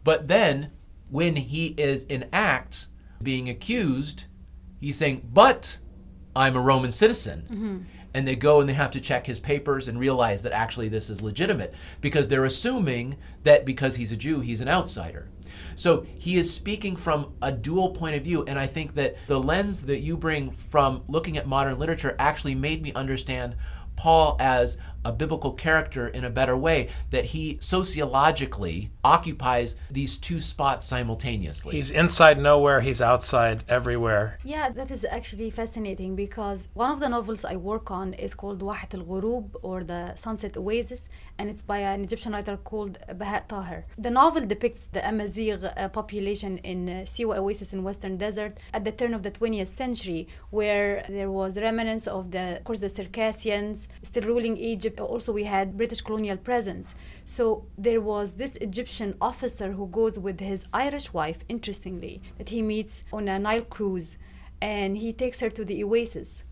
But 0.03 0.27
then 0.27 0.71
when 1.09 1.35
he 1.35 1.67
is 1.77 2.03
in 2.03 2.27
act 2.33 2.87
being 3.21 3.49
accused, 3.49 4.25
he's 4.79 4.97
saying, 4.97 5.29
But 5.33 5.79
I'm 6.35 6.55
a 6.55 6.61
Roman 6.61 6.91
citizen. 6.91 7.43
Mm-hmm. 7.43 7.77
And 8.13 8.25
they 8.25 8.37
go 8.37 8.61
and 8.61 8.69
they 8.69 8.73
have 8.73 8.91
to 8.91 9.01
check 9.01 9.25
his 9.25 9.41
papers 9.41 9.89
and 9.89 9.99
realize 9.99 10.41
that 10.43 10.53
actually 10.53 10.87
this 10.87 11.09
is 11.09 11.21
legitimate 11.21 11.73
because 11.99 12.29
they're 12.29 12.45
assuming 12.45 13.17
that 13.43 13.65
because 13.65 13.97
he's 13.97 14.13
a 14.13 14.15
Jew, 14.15 14.39
he's 14.39 14.61
an 14.61 14.69
outsider. 14.69 15.27
So 15.75 16.05
he 16.19 16.37
is 16.37 16.53
speaking 16.53 16.95
from 16.95 17.33
a 17.41 17.51
dual 17.51 17.91
point 17.91 18.15
of 18.15 18.23
view. 18.23 18.43
And 18.45 18.57
I 18.57 18.67
think 18.67 18.95
that 18.95 19.15
the 19.27 19.39
lens 19.39 19.83
that 19.83 19.99
you 19.99 20.17
bring 20.17 20.51
from 20.51 21.03
looking 21.07 21.37
at 21.37 21.47
modern 21.47 21.77
literature 21.77 22.15
actually 22.17 22.55
made 22.55 22.81
me 22.81 22.93
understand 22.93 23.55
Paul 23.95 24.37
as 24.39 24.77
a 25.05 25.11
biblical 25.11 25.53
character 25.53 26.07
in 26.07 26.23
a 26.25 26.29
better 26.29 26.57
way, 26.57 26.89
that 27.11 27.25
he 27.25 27.57
sociologically 27.61 28.89
occupies 29.03 29.75
these 29.89 30.17
two 30.17 30.39
spots 30.41 30.87
simultaneously. 30.87 31.75
He's 31.75 31.91
inside 31.91 32.37
nowhere, 32.39 32.81
he's 32.81 33.01
outside 33.01 33.63
everywhere. 33.69 34.39
Yeah, 34.43 34.69
that 34.69 34.89
is 34.91 35.05
actually 35.17 35.49
fascinating 35.51 36.15
because 36.15 36.67
one 36.73 36.91
of 36.91 36.99
the 36.99 37.09
novels 37.09 37.45
I 37.45 37.55
work 37.55 37.91
on 37.91 38.13
is 38.13 38.33
called 38.33 38.59
Wahat 38.61 38.93
al 38.93 39.05
Ghurub 39.05 39.55
or 39.61 39.83
the 39.83 40.15
Sunset 40.15 40.57
Oasis, 40.57 41.09
and 41.37 41.49
it's 41.49 41.61
by 41.61 41.79
an 41.79 42.03
Egyptian 42.03 42.33
writer 42.33 42.57
called 42.57 42.97
Bahaa 43.09 43.47
Taher. 43.47 43.83
The 43.97 44.09
novel 44.09 44.45
depicts 44.45 44.85
the 44.85 45.07
Amazigh 45.07 45.51
uh, 45.51 45.89
population 45.89 46.57
in 46.59 46.89
uh, 46.89 46.91
Siwa 47.13 47.37
Oasis 47.37 47.73
in 47.73 47.83
Western 47.83 48.17
Desert 48.17 48.57
at 48.73 48.83
the 48.85 48.91
turn 48.91 49.13
of 49.13 49.21
the 49.23 49.31
20th 49.31 49.67
century, 49.67 50.27
where 50.49 51.05
there 51.09 51.29
was 51.29 51.57
remnants 51.57 52.07
of 52.07 52.31
the, 52.31 52.57
of 52.57 52.63
course, 52.63 52.79
the 52.79 52.89
Circassians 52.89 53.87
still 54.01 54.23
ruling 54.23 54.57
Egypt. 54.57 54.94
Also, 54.99 55.31
we 55.31 55.45
had 55.45 55.77
British 55.77 56.01
colonial 56.01 56.37
presence. 56.37 56.95
So 57.25 57.65
there 57.77 58.01
was 58.01 58.35
this 58.35 58.55
Egyptian 58.57 59.15
officer 59.21 59.71
who 59.71 59.87
goes 59.87 60.17
with 60.19 60.39
his 60.39 60.65
Irish 60.73 61.13
wife, 61.13 61.39
interestingly, 61.49 62.21
that 62.37 62.49
he 62.49 62.61
meets 62.61 63.03
on 63.11 63.27
a 63.27 63.39
Nile 63.39 63.63
cruise, 63.63 64.17
and 64.61 64.97
he 64.97 65.13
takes 65.13 65.39
her 65.39 65.49
to 65.49 65.65
the 65.65 65.83
Oasis. 65.83 66.43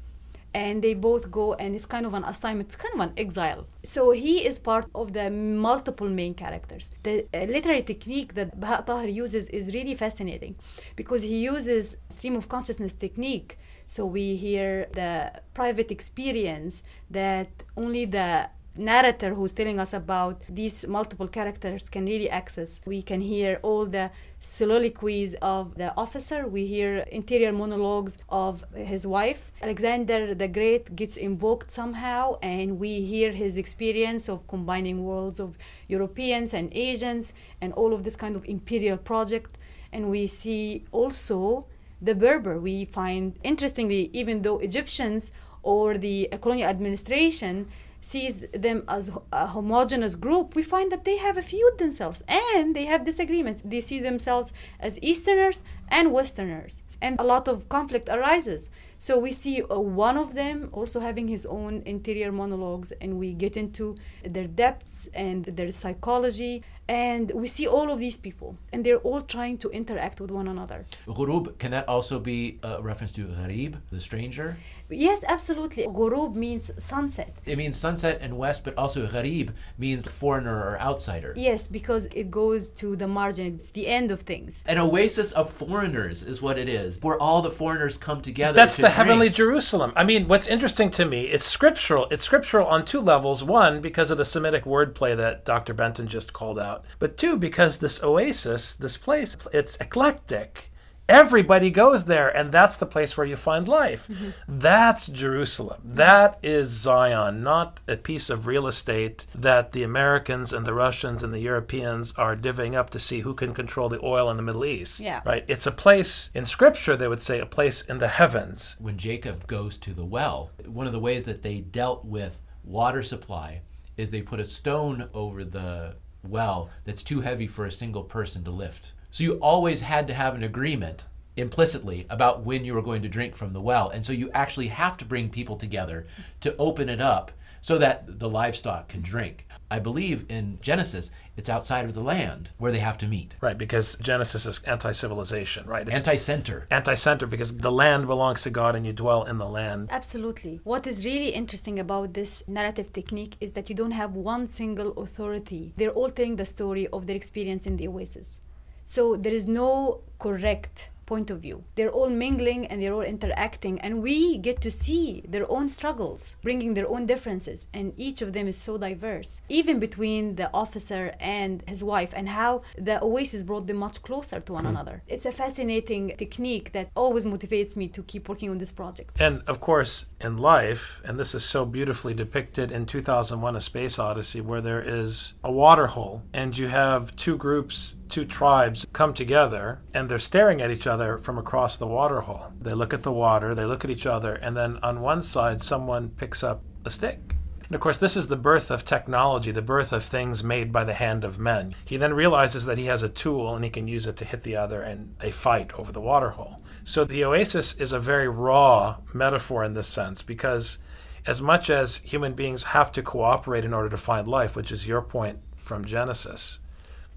And 0.56 0.84
they 0.84 0.94
both 0.94 1.32
go 1.32 1.56
and 1.56 1.74
it's 1.76 1.88
kind 1.88 2.06
of 2.06 2.14
an 2.14 2.24
assignment 2.24 2.70
it's 2.70 2.76
kind 2.76 2.94
of 2.94 3.00
an 3.00 3.14
exile. 3.18 3.66
So 3.84 4.12
he 4.12 4.46
is 4.46 4.60
part 4.60 4.86
of 4.94 5.14
the 5.14 5.32
multiple 5.32 6.08
main 6.08 6.36
characters. 6.36 6.92
The 7.02 7.26
uh, 7.34 7.46
literary 7.46 7.82
technique 7.82 8.36
that 8.36 8.60
Bahaa 8.60 8.86
Taher 8.86 9.12
uses 9.12 9.50
is 9.50 9.74
really 9.74 9.96
fascinating 9.96 10.56
because 10.96 11.24
he 11.24 11.38
uses 11.44 11.98
stream 12.10 12.36
of 12.36 12.50
consciousness 12.50 12.94
technique 12.94 13.58
so 13.88 14.06
we 14.06 14.36
hear 14.36 14.88
the 14.94 15.42
private 15.54 15.92
experience 15.92 16.84
that 17.10 17.50
only 17.78 18.06
the 18.06 18.50
narrator 18.76 19.36
who's 19.36 19.52
telling 19.52 19.80
us 19.80 19.94
about 19.94 20.42
these 20.50 20.88
multiple 20.88 21.28
characters 21.28 21.90
can 21.90 22.06
really 22.06 22.28
access 22.28 22.82
we 22.88 23.04
can 23.04 23.22
hear 23.22 23.60
all 23.62 23.86
the 23.86 24.10
soliloquies 24.44 25.36
of 25.42 25.76
the 25.76 25.96
officer. 25.96 26.46
We 26.46 26.66
hear 26.66 26.98
interior 27.12 27.52
monologues 27.52 28.18
of 28.30 28.66
his 28.76 29.08
wife. 29.08 29.52
Alexander 29.62 30.36
the 30.36 30.48
Great 30.48 30.96
gets 30.96 31.18
invoked 31.18 31.72
somehow, 31.72 32.38
and 32.42 32.78
we 32.78 33.02
hear 33.02 33.32
his 33.32 33.58
experience 33.58 34.28
of 34.28 34.46
combining 34.48 35.04
worlds 35.04 35.40
of 35.40 35.58
Europeans 35.88 36.54
and 36.54 36.70
Asians 36.74 37.34
and 37.62 37.74
all 37.74 37.94
of 37.94 38.04
this 38.04 38.16
kind 38.16 38.36
of 38.36 38.44
imperial 38.46 38.98
project. 38.98 39.58
And 39.92 40.10
we 40.10 40.28
see 40.28 40.86
also 40.92 41.68
the 42.04 42.16
Berber. 42.16 42.60
We 42.60 42.86
find, 42.86 43.40
interestingly, 43.44 44.10
even 44.14 44.42
though 44.42 44.58
Egyptians 44.60 45.32
or 45.62 45.98
the 45.98 46.30
colonial 46.42 46.70
administration 46.70 47.68
sees 48.02 48.46
them 48.52 48.84
as 48.90 49.10
a 49.32 49.48
homogenous 49.48 50.18
group, 50.18 50.56
we 50.56 50.64
find 50.64 50.92
that 50.92 51.06
they 51.06 51.18
have 51.18 51.38
a 51.38 51.42
feud 51.42 51.78
themselves 51.78 52.22
and 52.28 52.76
they 52.76 52.86
have 52.86 53.06
disagreements. 53.06 53.62
They 53.64 53.80
see 53.80 54.02
themselves 54.02 54.52
as 54.80 55.00
Easterners 55.02 55.64
and 55.88 56.12
Westerners, 56.12 56.84
and 57.02 57.18
a 57.18 57.24
lot 57.24 57.48
of 57.48 57.70
conflict 57.70 58.10
arises. 58.10 58.68
So 58.98 59.18
we 59.18 59.32
see 59.32 59.62
uh, 59.62 59.80
one 59.80 60.18
of 60.18 60.34
them 60.34 60.70
also 60.74 61.00
having 61.00 61.30
his 61.30 61.46
own 61.46 61.82
interior 61.86 62.32
monologues, 62.32 62.92
and 63.00 63.18
we 63.18 63.34
get 63.34 63.56
into 63.56 63.96
their 64.24 64.48
depths 64.48 65.08
and 65.14 65.46
their 65.46 65.72
psychology. 65.72 66.64
And 66.88 67.32
we 67.32 67.48
see 67.48 67.66
all 67.66 67.90
of 67.90 68.00
these 68.00 68.18
people, 68.18 68.56
and 68.74 68.86
they're 68.86 68.98
all 68.98 69.22
trying 69.22 69.58
to 69.60 69.70
interact 69.70 70.20
with 70.20 70.32
one 70.32 70.50
another. 70.50 70.86
Ghurub, 71.08 71.58
can 71.58 71.72
that 71.72 71.88
also 71.88 72.20
be 72.20 72.60
a 72.62 72.82
reference 72.82 73.14
to 73.14 73.26
gharib, 73.26 73.78
the 73.90 74.02
stranger? 74.02 74.58
Yes, 74.90 75.24
absolutely. 75.28 75.86
Ghurub 75.86 76.36
means 76.36 76.72
sunset. 76.78 77.34
It 77.46 77.58
means 77.58 77.78
sunset 77.78 78.20
and 78.22 78.38
west, 78.38 78.66
but 78.66 78.78
also 78.78 79.08
gharib 79.08 79.52
means 79.78 80.06
foreigner 80.08 80.56
or 80.56 80.78
outsider. 80.80 81.34
Yes, 81.38 81.68
because 81.68 82.08
it 82.08 82.30
goes 82.30 82.70
to 82.72 82.98
the 82.98 83.08
margin, 83.08 83.56
it's 83.56 83.68
the 83.68 83.88
end 83.88 84.12
of 84.12 84.22
things. 84.22 84.64
An 84.68 84.78
oasis 84.78 85.32
of 85.32 85.50
foreigners 85.50 86.22
is 86.22 86.42
what 86.42 86.58
it 86.58 86.68
is, 86.68 87.02
where 87.02 87.18
all 87.18 87.42
the 87.42 87.50
foreigners 87.50 87.98
come 87.98 88.22
together. 88.22 88.56
That's 88.56 88.76
to 88.76 88.82
the 88.82 88.88
drink. 88.90 88.98
heavenly 88.98 89.30
Jerusalem. 89.30 89.94
I 89.96 90.04
mean, 90.04 90.28
what's 90.28 90.48
interesting 90.48 90.90
to 90.92 91.06
me, 91.06 91.28
it's 91.28 91.46
scriptural. 91.46 92.08
It's 92.12 92.26
scriptural 92.26 92.68
on 92.68 92.84
two 92.84 93.00
levels. 93.00 93.42
One, 93.42 93.80
because 93.80 94.12
of 94.12 94.18
the 94.18 94.26
Semitic 94.26 94.66
wordplay 94.66 95.16
that 95.16 95.46
Dr. 95.46 95.74
Benton 95.74 96.08
just 96.08 96.34
called 96.34 96.60
out. 96.60 96.73
But 97.00 97.18
two, 97.18 97.38
because 97.38 97.78
this 97.78 98.02
oasis, 98.04 98.74
this 98.74 98.98
place, 98.98 99.36
it's 99.52 99.76
eclectic. 99.78 100.70
Everybody 101.10 101.70
goes 101.70 102.06
there, 102.06 102.30
and 102.30 102.50
that's 102.50 102.78
the 102.78 102.86
place 102.86 103.18
where 103.18 103.28
you 103.28 103.36
find 103.36 103.68
life. 103.68 104.08
Mm-hmm. 104.08 104.30
That's 104.48 105.08
Jerusalem. 105.08 105.82
That 105.84 106.40
is 106.42 106.70
Zion, 106.70 107.44
not 107.44 107.82
a 107.90 107.98
piece 107.98 108.30
of 108.30 108.48
real 108.48 108.68
estate 108.68 109.28
that 109.36 109.74
the 109.74 109.84
Americans 109.84 110.54
and 110.54 110.66
the 110.66 110.74
Russians 110.74 111.22
and 111.22 111.34
the 111.34 111.42
Europeans 111.42 112.14
are 112.16 112.38
divvying 112.38 112.74
up 112.74 112.90
to 112.92 113.00
see 113.00 113.20
who 113.20 113.34
can 113.34 113.54
control 113.54 113.90
the 113.90 114.00
oil 114.02 114.32
in 114.32 114.38
the 114.38 114.44
Middle 114.44 114.64
East. 114.64 115.02
Yeah. 115.02 115.20
Right? 115.26 115.44
It's 115.50 115.68
a 115.68 115.74
place, 115.74 116.30
in 116.34 116.46
Scripture, 116.46 116.96
they 116.96 117.10
would 117.10 117.22
say, 117.22 117.42
a 117.42 117.46
place 117.46 117.82
in 117.82 117.98
the 117.98 118.08
heavens. 118.08 118.78
when 118.80 118.98
Jacob 118.98 119.46
goes 119.46 119.78
to 119.80 119.94
the 119.94 120.06
well, 120.06 120.52
one 120.66 120.88
of 120.88 120.94
the 120.94 121.00
ways 121.00 121.26
that 121.26 121.44
they 121.44 121.60
dealt 121.60 122.06
with 122.06 122.42
water 122.64 123.04
supply 123.04 123.62
is 123.98 124.10
they 124.12 124.22
put 124.22 124.40
a 124.40 124.46
stone 124.46 125.10
over 125.14 125.44
the 125.44 125.98
well 126.24 126.70
that's 126.84 127.04
too 127.04 127.22
heavy 127.22 127.48
for 127.48 127.66
a 127.66 127.72
single 127.72 128.04
person 128.04 128.44
to 128.44 128.52
lift. 128.52 128.94
So 129.12 129.24
you 129.24 129.34
always 129.34 129.82
had 129.82 130.08
to 130.08 130.14
have 130.14 130.36
an 130.36 130.44
agreement 130.44 131.06
implicitly 131.36 132.06
about 132.10 132.46
when 132.46 132.64
you 132.66 132.74
were 132.74 132.82
going 132.82 133.02
to 133.02 133.10
drink 133.10 133.36
from 133.36 133.54
the 133.54 133.62
well. 133.62 133.90
And 133.90 134.06
so 134.06 134.14
you 134.14 134.30
actually 134.34 134.68
have 134.68 134.98
to 134.98 135.06
bring 135.06 135.30
people 135.30 135.56
together 135.56 136.06
to 136.42 136.56
open 136.58 136.90
it 136.90 137.02
up 137.02 137.32
so 137.62 137.78
that 137.78 138.20
the 138.20 138.30
livestock 138.30 138.90
can 138.90 139.02
drink. 139.02 139.48
I 139.74 139.80
believe 139.80 140.26
in 140.30 140.60
Genesis, 140.62 141.10
it's 141.36 141.50
outside 141.50 141.86
of 141.86 141.96
the 141.96 142.04
land 142.16 142.52
where 142.60 142.72
they 142.72 142.84
have 142.90 143.00
to 143.00 143.08
meet. 143.08 143.36
Right, 143.42 143.58
because 143.58 143.96
Genesis 143.96 144.46
is 144.46 144.62
anti-civilization, 144.76 145.66
right? 145.66 145.90
Anti-center. 145.90 146.68
anti-center 146.70 147.26
because 147.26 147.58
the 147.58 147.72
land 147.72 148.06
belongs 148.06 148.44
to 148.44 148.52
God 148.52 148.76
and 148.76 148.86
you 148.86 148.94
dwell 148.94 149.24
in 149.24 149.40
the 149.40 149.50
land. 149.60 149.90
Absolutely. 149.90 150.62
What 150.64 150.86
is 150.86 151.06
really 151.06 151.30
interesting 151.30 151.80
about 151.80 152.14
this 152.14 152.44
narrative 152.48 152.94
technique 152.94 153.36
is 153.42 153.54
that 153.54 153.68
you 153.68 153.76
don't 153.76 153.98
have 154.04 154.12
one 154.14 154.48
single 154.48 154.92
authority. 155.04 155.74
They're 155.76 155.98
all 156.00 156.12
telling 156.12 156.36
the 156.36 156.46
story 156.46 156.86
of 156.96 157.08
their 157.08 157.16
experience 157.16 157.66
in 157.66 157.78
the 157.78 157.88
oasis. 157.88 158.40
So 158.84 159.16
there 159.16 159.34
is 159.34 159.48
no 159.48 160.02
correct 160.20 160.90
point 161.06 161.30
of 161.30 161.40
view. 161.40 161.64
They're 161.76 161.92
all 161.92 162.10
mingling 162.10 162.66
and 162.68 162.82
they're 162.82 162.94
all 162.94 163.02
interacting, 163.02 163.80
and 163.82 164.02
we 164.02 164.38
get 164.38 164.62
to 164.62 164.72
see 164.72 165.24
their 165.28 165.50
own 165.50 165.70
struggles, 165.70 166.36
bringing 166.42 166.74
their 166.74 166.90
own 166.90 167.06
differences, 167.06 167.68
and 167.74 167.94
each 167.98 168.22
of 168.22 168.34
them 168.34 168.48
is 168.48 168.58
so 168.58 168.78
diverse, 168.78 169.42
even 169.50 169.80
between 169.80 170.36
the 170.36 170.50
officer 170.54 171.14
and 171.20 171.64
his 171.68 171.84
wife, 171.84 172.14
and 172.16 172.30
how 172.30 172.62
the 172.78 173.02
oasis 173.04 173.44
brought 173.44 173.68
them 173.68 173.78
much 173.78 174.02
closer 174.02 174.40
to 174.40 174.54
one 174.54 174.66
hmm. 174.66 174.72
another. 174.72 175.02
It's 175.08 175.26
a 175.26 175.32
fascinating 175.32 176.16
technique 176.18 176.72
that 176.74 176.90
always 176.96 177.26
motivates 177.26 177.76
me 177.76 177.88
to 177.90 178.04
keep 178.04 178.30
working 178.30 178.50
on 178.50 178.58
this 178.58 178.72
project. 178.72 179.20
And 179.20 179.42
of 179.48 179.60
course, 179.60 180.06
in 180.20 180.38
life, 180.38 181.02
and 181.06 181.20
this 181.20 181.36
is 181.36 181.44
so 181.44 181.66
beautifully 181.66 182.14
depicted 182.14 182.72
in 182.72 182.86
2001 182.86 183.56
A 183.56 183.60
Space 183.60 184.00
Odyssey, 184.00 184.42
where 184.42 184.62
there 184.62 184.82
is 184.82 185.34
a 185.44 185.52
water 185.52 185.88
hole 185.88 186.24
and 186.34 186.58
you 186.58 186.68
have 186.68 187.16
two 187.16 187.38
groups, 187.38 187.98
two 188.14 188.26
tribes 188.26 188.86
come 188.94 189.12
together 189.12 189.82
and 189.92 190.08
they're 190.08 190.20
staring 190.20 190.62
at 190.62 190.70
each 190.70 190.86
other 190.86 191.18
from 191.18 191.40
across 191.40 191.78
the 191.78 191.88
waterhole. 191.88 192.54
They 192.62 192.76
look 192.76 192.94
at 192.94 193.02
the 193.02 193.12
water, 193.12 193.56
they 193.56 193.66
look 193.66 193.84
at 193.84 193.90
each 193.90 194.06
other, 194.06 194.36
and 194.36 194.56
then 194.56 194.78
on 194.84 195.02
one 195.02 195.24
side, 195.24 195.64
someone 195.64 196.10
picks 196.10 196.44
up 196.44 196.62
a 196.86 196.92
stick. 196.92 197.36
And 197.66 197.74
of 197.74 197.82
course, 197.82 197.98
this 197.98 198.16
is 198.16 198.28
the 198.28 198.36
birth 198.36 198.70
of 198.70 198.86
technology, 198.86 199.50
the 199.50 199.64
birth 199.64 199.92
of 199.92 200.04
things 200.04 200.44
made 200.44 200.72
by 200.72 200.84
the 200.84 200.94
hand 200.94 201.24
of 201.24 201.40
men. 201.40 201.74
He 201.86 201.98
then 201.98 202.14
realizes 202.14 202.66
that 202.66 202.78
he 202.78 202.86
has 202.86 203.02
a 203.02 203.10
tool 203.10 203.56
and 203.56 203.66
he 203.66 203.72
can 203.72 203.88
use 203.88 204.06
it 204.06 204.16
to 204.18 204.26
hit 204.26 204.44
the 204.44 204.56
other, 204.56 204.84
and 204.84 205.16
they 205.18 205.32
fight 205.32 205.74
over 205.74 205.92
the 205.92 206.00
waterhole. 206.00 206.62
So 206.84 207.06
the 207.06 207.26
oasis 207.26 207.74
is 207.74 207.92
a 207.92 208.00
very 208.00 208.28
raw 208.28 208.98
metaphor 209.12 209.64
in 209.64 209.74
this 209.74 209.88
sense 209.88 210.22
because, 210.22 210.78
as 211.26 211.42
much 211.42 211.72
as 211.72 211.98
human 211.98 212.34
beings 212.34 212.66
have 212.66 212.92
to 212.92 213.02
cooperate 213.02 213.66
in 213.66 213.74
order 213.74 213.90
to 213.90 213.98
find 213.98 214.28
life, 214.28 214.56
which 214.56 214.72
is 214.72 214.86
your 214.86 215.02
point 215.02 215.40
from 215.56 215.84
Genesis, 215.84 216.60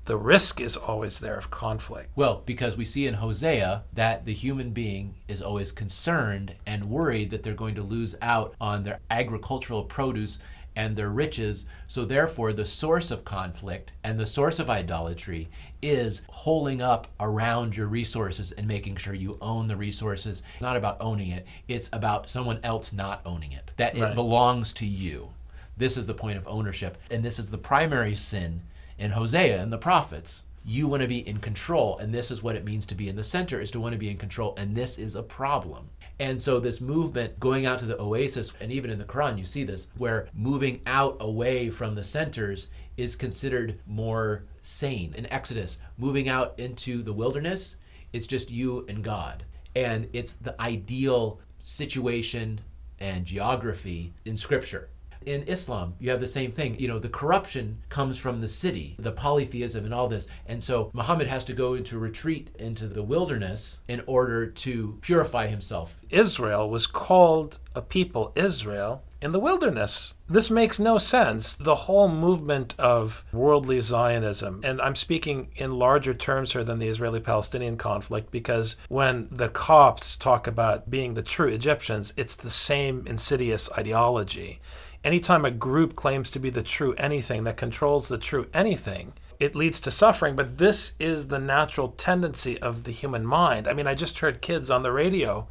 the 0.07 0.17
risk 0.17 0.61
is 0.61 0.77
always 0.77 1.19
there 1.19 1.37
of 1.37 1.51
conflict. 1.51 2.11
Well, 2.17 2.43
because 2.47 2.77
we 2.77 2.85
see 2.85 3.07
in 3.07 3.15
Hosea 3.15 3.83
that 3.93 4.25
the 4.25 4.33
human 4.33 4.71
being 4.71 5.17
is 5.29 5.43
always 5.43 5.73
concerned 5.73 6.55
and 6.67 6.87
worried 6.87 7.31
that 7.31 7.43
they're 7.43 7.55
going 7.55 7.75
to 7.75 7.83
lose 7.83 8.15
out 8.23 8.55
on 8.61 8.85
their 8.85 9.01
agricultural 9.11 9.85
produce 9.85 10.39
and 10.77 10.95
their 10.95 11.09
riches. 11.09 11.65
So, 11.89 12.05
therefore, 12.05 12.53
the 12.53 12.67
source 12.67 13.11
of 13.11 13.25
conflict 13.25 13.93
and 14.05 14.19
the 14.19 14.27
source 14.27 14.59
of 14.61 14.71
idolatry 14.71 15.49
is 15.83 16.23
holding 16.29 16.81
up 16.83 17.09
around 17.19 17.77
your 17.77 17.87
resources 17.87 18.53
and 18.53 18.69
making 18.69 18.97
sure 18.97 19.15
you 19.15 19.39
own 19.41 19.69
the 19.69 19.77
resources. 19.77 20.43
It's 20.53 20.61
not 20.61 20.77
about 20.77 20.99
owning 21.01 21.31
it, 21.31 21.47
it's 21.67 21.89
about 21.93 22.31
someone 22.31 22.61
else 22.63 22.93
not 22.93 23.23
owning 23.25 23.53
it, 23.53 23.73
that 23.77 23.99
Right. 23.99 24.11
it 24.13 24.15
belongs 24.15 24.73
to 24.75 24.87
you. 24.87 25.31
This 25.77 25.97
is 25.97 26.07
the 26.07 26.15
point 26.15 26.37
of 26.39 26.47
ownership. 26.47 26.97
And 27.11 27.25
this 27.25 27.39
is 27.39 27.51
the 27.51 27.59
primary 27.59 28.15
sin 28.15 28.63
in 28.99 29.13
Hosea 29.13 29.61
and 29.61 29.73
the 29.73 29.79
prophets. 29.79 30.43
You 30.65 30.89
want 30.89 31.03
to 31.03 31.09
be 31.09 31.27
in 31.27 31.39
control, 31.39 31.97
and 31.99 32.13
this 32.13 32.31
is 32.31 32.43
what 32.43 32.57
it 32.57 32.65
means 32.65 32.87
to 32.87 32.97
be 32.97 33.09
in 33.09 33.15
the 33.15 33.23
center, 33.23 33.61
is 33.61 33.71
to 33.71 33.79
want 33.79 33.93
to 33.93 33.99
be 33.99 34.11
in 34.11 34.17
control, 34.17 34.53
and 34.57 34.75
this 34.75 34.99
is 34.99 35.15
a 35.15 35.23
problem. 35.23 35.91
And 36.19 36.43
so, 36.43 36.59
this 36.59 36.81
movement 36.81 37.39
going 37.39 37.67
out 37.67 37.79
to 37.81 37.85
the 37.85 38.01
oasis, 38.01 38.53
and 38.61 38.73
even 38.73 38.91
in 38.91 38.99
the 38.99 39.05
Quran, 39.05 39.39
you 39.39 39.45
see 39.45 39.63
this, 39.63 39.89
where 39.97 40.29
moving 40.35 40.81
out 40.85 41.19
away 41.21 41.71
from 41.71 41.95
the 41.95 42.03
centers 42.03 42.69
is 42.97 43.15
considered 43.15 43.79
more 43.87 44.43
sane. 44.61 45.15
In 45.17 45.31
Exodus, 45.33 45.79
moving 45.97 46.29
out 46.29 46.59
into 46.59 47.03
the 47.03 47.13
wilderness, 47.13 47.77
it's 48.13 48.27
just 48.27 48.51
you 48.51 48.85
and 48.89 49.05
God. 49.05 49.45
And 49.77 50.09
it's 50.13 50.33
the 50.33 50.61
ideal 50.61 51.39
situation 51.61 52.61
and 52.99 53.25
geography 53.25 54.15
in 54.25 54.37
Scripture. 54.37 54.89
In 55.27 55.43
Islam, 55.43 55.97
you 55.99 56.11
have 56.11 56.21
the 56.21 56.29
same 56.29 56.53
thing. 56.53 56.79
You 56.79 56.87
know, 56.87 57.01
the 57.01 57.09
corruption 57.09 57.83
comes 57.89 58.17
from 58.17 58.41
the 58.41 58.47
city, 58.47 58.95
the 58.97 59.11
polytheism 59.11 59.85
and 59.85 59.93
all 59.93 60.07
this. 60.07 60.29
And 60.47 60.63
so 60.63 60.91
Muhammad 60.95 61.27
has 61.27 61.45
to 61.47 61.53
go 61.53 61.75
into 61.75 61.99
retreat 61.99 62.55
into 62.61 62.87
the 62.87 63.03
wilderness 63.03 63.81
in 63.89 64.03
order 64.07 64.47
to 64.47 64.99
purify 65.03 65.49
himself. 65.49 65.97
Israel 66.11 66.71
was 66.71 66.87
called 66.87 67.59
a 67.75 67.83
people, 67.83 68.33
Israel, 68.37 69.03
in 69.21 69.33
the 69.33 69.41
wilderness. 69.41 70.15
This 70.29 70.51
makes 70.51 70.79
no 70.79 70.99
sense. 70.99 71.55
The 71.55 71.75
whole 71.75 72.09
movement 72.09 72.77
of 72.79 73.25
worldly 73.33 73.81
Zionism, 73.81 74.61
and 74.63 74.81
I'm 74.81 74.95
speaking 74.95 75.49
in 75.57 75.79
larger 75.79 76.15
terms 76.15 76.53
here 76.53 76.63
than 76.63 76.79
the 76.79 76.89
Israeli 76.89 77.21
Palestinian 77.21 77.77
conflict, 77.77 78.31
because 78.31 78.77
when 78.89 79.27
the 79.31 79.49
Copts 79.49 80.17
talk 80.17 80.47
about 80.47 80.89
being 80.89 81.15
the 81.15 81.23
true 81.23 81.49
Egyptians, 81.49 82.13
it's 82.17 82.37
the 82.37 82.51
same 82.51 83.05
insidious 83.07 83.69
ideology. 83.73 84.61
Anytime 85.07 85.45
a 85.45 85.51
group 85.53 85.95
claims 85.95 86.31
to 86.33 86.41
be 86.41 86.51
the 86.51 86.65
true 86.65 86.93
anything 86.99 87.45
that 87.45 87.57
controls 87.57 88.09
the 88.09 88.19
true 88.19 88.49
anything, 88.53 89.13
it 89.39 89.55
leads 89.55 89.79
to 89.81 89.91
suffering. 89.91 90.35
But 90.35 90.59
this 90.59 90.95
is 90.99 91.29
the 91.29 91.39
natural 91.39 91.95
tendency 91.97 92.61
of 92.61 92.85
the 92.85 92.91
human 92.91 93.25
mind. 93.25 93.69
I 93.69 93.73
mean, 93.73 93.87
I 93.87 93.95
just 93.95 94.19
heard 94.19 94.43
kids 94.43 94.69
on 94.69 94.83
the 94.83 94.91
radio 94.91 95.47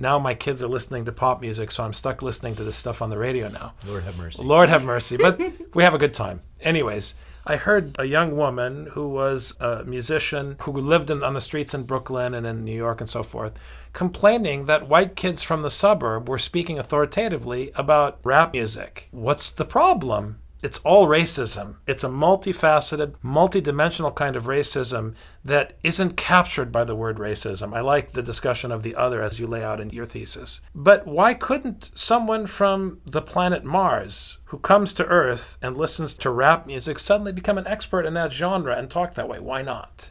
now 0.00 0.18
my 0.18 0.32
kids 0.32 0.62
are 0.62 0.68
listening 0.68 1.04
to 1.04 1.12
pop 1.12 1.42
music, 1.42 1.70
so 1.70 1.84
I'm 1.84 1.92
stuck 1.92 2.22
listening 2.22 2.54
to 2.54 2.64
this 2.64 2.74
stuff 2.74 3.02
on 3.02 3.10
the 3.10 3.18
radio 3.18 3.48
now. 3.48 3.74
Lord 3.86 4.04
have 4.04 4.16
mercy. 4.16 4.42
Lord 4.42 4.70
have 4.70 4.82
mercy. 4.82 5.18
But 5.18 5.38
we 5.74 5.82
have 5.82 5.92
a 5.92 5.98
good 5.98 6.14
time. 6.14 6.40
Anyways, 6.62 7.14
I 7.50 7.56
heard 7.56 7.96
a 7.98 8.04
young 8.04 8.36
woman 8.36 8.90
who 8.92 9.08
was 9.08 9.56
a 9.58 9.82
musician 9.84 10.54
who 10.60 10.70
lived 10.70 11.10
in, 11.10 11.24
on 11.24 11.34
the 11.34 11.40
streets 11.40 11.74
in 11.74 11.82
Brooklyn 11.82 12.32
and 12.32 12.46
in 12.46 12.64
New 12.64 12.76
York 12.76 13.00
and 13.00 13.10
so 13.10 13.24
forth, 13.24 13.58
complaining 13.92 14.66
that 14.66 14.86
white 14.86 15.16
kids 15.16 15.42
from 15.42 15.62
the 15.62 15.68
suburb 15.68 16.28
were 16.28 16.38
speaking 16.38 16.78
authoritatively 16.78 17.72
about 17.74 18.20
rap 18.22 18.52
music. 18.52 19.08
What's 19.10 19.50
the 19.50 19.64
problem? 19.64 20.39
It's 20.62 20.78
all 20.78 21.06
racism. 21.06 21.76
It's 21.86 22.04
a 22.04 22.08
multifaceted, 22.08 23.14
multidimensional 23.24 24.14
kind 24.14 24.36
of 24.36 24.44
racism 24.44 25.14
that 25.42 25.72
isn't 25.82 26.18
captured 26.18 26.70
by 26.70 26.84
the 26.84 26.94
word 26.94 27.16
racism. 27.16 27.74
I 27.74 27.80
like 27.80 28.12
the 28.12 28.22
discussion 28.22 28.70
of 28.70 28.82
the 28.82 28.94
other 28.94 29.22
as 29.22 29.40
you 29.40 29.46
lay 29.46 29.64
out 29.64 29.80
in 29.80 29.88
your 29.88 30.04
thesis. 30.04 30.60
But 30.74 31.06
why 31.06 31.32
couldn't 31.32 31.90
someone 31.94 32.46
from 32.46 33.00
the 33.06 33.22
planet 33.22 33.64
Mars 33.64 34.38
who 34.46 34.58
comes 34.58 34.92
to 34.94 35.06
Earth 35.06 35.56
and 35.62 35.78
listens 35.78 36.12
to 36.14 36.30
rap 36.30 36.66
music 36.66 36.98
suddenly 36.98 37.32
become 37.32 37.56
an 37.56 37.66
expert 37.66 38.04
in 38.04 38.12
that 38.14 38.32
genre 38.32 38.76
and 38.76 38.90
talk 38.90 39.14
that 39.14 39.28
way? 39.28 39.40
Why 39.40 39.62
not? 39.62 40.10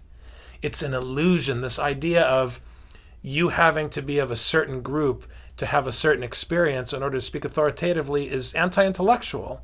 It's 0.63 0.81
an 0.81 0.95
illusion, 0.95 1.61
this 1.61 1.77
idea 1.77 2.23
of 2.23 2.59
you 3.21 3.49
having 3.49 3.89
to 3.91 4.01
be 4.01 4.17
of 4.17 4.31
a 4.31 4.35
certain 4.35 4.81
group 4.81 5.25
to 5.57 5.67
have 5.67 5.85
a 5.85 5.91
certain 5.91 6.23
experience 6.23 6.91
in 6.91 7.03
order 7.03 7.17
to 7.17 7.21
speak 7.21 7.45
authoritatively 7.45 8.29
is 8.29 8.53
anti 8.53 8.83
intellectual. 8.83 9.63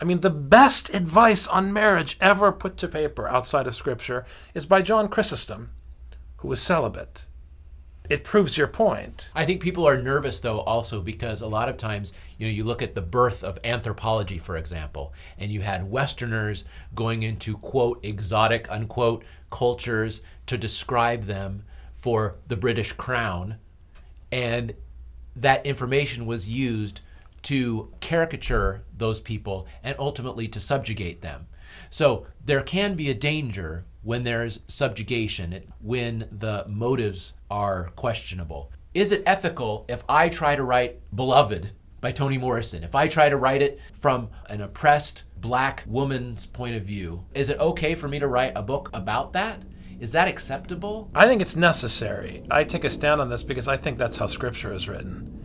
I 0.00 0.04
mean, 0.04 0.20
the 0.20 0.30
best 0.30 0.92
advice 0.92 1.46
on 1.46 1.72
marriage 1.72 2.16
ever 2.20 2.52
put 2.52 2.76
to 2.78 2.88
paper 2.88 3.28
outside 3.28 3.66
of 3.66 3.74
Scripture 3.74 4.26
is 4.54 4.66
by 4.66 4.82
John 4.82 5.08
Chrysostom, 5.08 5.70
who 6.38 6.48
was 6.48 6.60
celibate. 6.60 7.26
It 8.10 8.22
proves 8.22 8.58
your 8.58 8.66
point. 8.66 9.30
I 9.34 9.46
think 9.46 9.62
people 9.62 9.88
are 9.88 9.96
nervous 9.96 10.40
though 10.40 10.60
also 10.60 11.00
because 11.00 11.40
a 11.40 11.46
lot 11.46 11.70
of 11.70 11.78
times, 11.78 12.12
you 12.36 12.46
know, 12.46 12.52
you 12.52 12.62
look 12.62 12.82
at 12.82 12.94
the 12.94 13.00
birth 13.00 13.42
of 13.42 13.58
anthropology, 13.64 14.38
for 14.38 14.58
example, 14.58 15.14
and 15.38 15.50
you 15.50 15.62
had 15.62 15.90
Westerners 15.90 16.64
going 16.94 17.22
into 17.22 17.56
quote 17.56 18.04
exotic 18.04 18.70
unquote 18.70 19.24
cultures 19.50 20.20
to 20.46 20.58
describe 20.58 21.24
them 21.24 21.64
for 21.92 22.36
the 22.46 22.56
British 22.56 22.92
crown, 22.92 23.56
and 24.30 24.74
that 25.34 25.64
information 25.64 26.26
was 26.26 26.46
used 26.46 27.00
to 27.44 27.92
caricature 28.00 28.84
those 28.96 29.20
people 29.20 29.66
and 29.82 29.96
ultimately 29.98 30.48
to 30.48 30.60
subjugate 30.60 31.20
them. 31.22 31.46
So 31.90 32.26
there 32.44 32.62
can 32.62 32.94
be 32.94 33.10
a 33.10 33.14
danger 33.14 33.84
when 34.02 34.22
there's 34.22 34.60
subjugation, 34.66 35.72
when 35.80 36.28
the 36.30 36.64
motives 36.68 37.32
are 37.50 37.90
questionable. 37.96 38.70
Is 38.92 39.10
it 39.10 39.22
ethical 39.26 39.84
if 39.88 40.04
I 40.08 40.28
try 40.28 40.56
to 40.56 40.62
write 40.62 41.00
Beloved 41.14 41.72
by 42.00 42.12
Toni 42.12 42.38
Morrison? 42.38 42.84
If 42.84 42.94
I 42.94 43.08
try 43.08 43.28
to 43.28 43.36
write 43.36 43.62
it 43.62 43.80
from 43.92 44.28
an 44.48 44.60
oppressed 44.60 45.24
black 45.36 45.84
woman's 45.86 46.46
point 46.46 46.76
of 46.76 46.82
view, 46.82 47.24
is 47.34 47.48
it 47.48 47.58
okay 47.58 47.94
for 47.94 48.08
me 48.08 48.18
to 48.18 48.28
write 48.28 48.52
a 48.54 48.62
book 48.62 48.90
about 48.92 49.32
that? 49.32 49.62
Is 50.00 50.12
that 50.12 50.28
acceptable? 50.28 51.10
I 51.14 51.26
think 51.26 51.40
it's 51.40 51.56
necessary. 51.56 52.42
I 52.50 52.64
take 52.64 52.84
a 52.84 52.90
stand 52.90 53.20
on 53.20 53.30
this 53.30 53.42
because 53.42 53.68
I 53.68 53.76
think 53.76 53.98
that's 53.98 54.18
how 54.18 54.26
Scripture 54.26 54.72
is 54.72 54.88
written. 54.88 55.43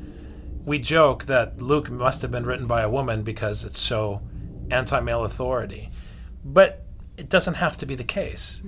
We 0.69 0.77
joke 0.77 1.25
that 1.25 1.59
Luke 1.59 1.89
must 1.89 2.21
have 2.21 2.29
been 2.29 2.45
written 2.45 2.67
by 2.67 2.83
a 2.83 2.89
woman 2.91 3.23
because 3.23 3.65
it's 3.65 3.79
so 3.79 4.21
anti 4.69 4.99
male 4.99 5.25
authority. 5.25 5.89
But 6.45 6.85
it 7.17 7.27
doesn't 7.27 7.55
have 7.55 7.75
to 7.77 7.87
be 7.87 7.95
the 7.95 8.03
case. 8.03 8.61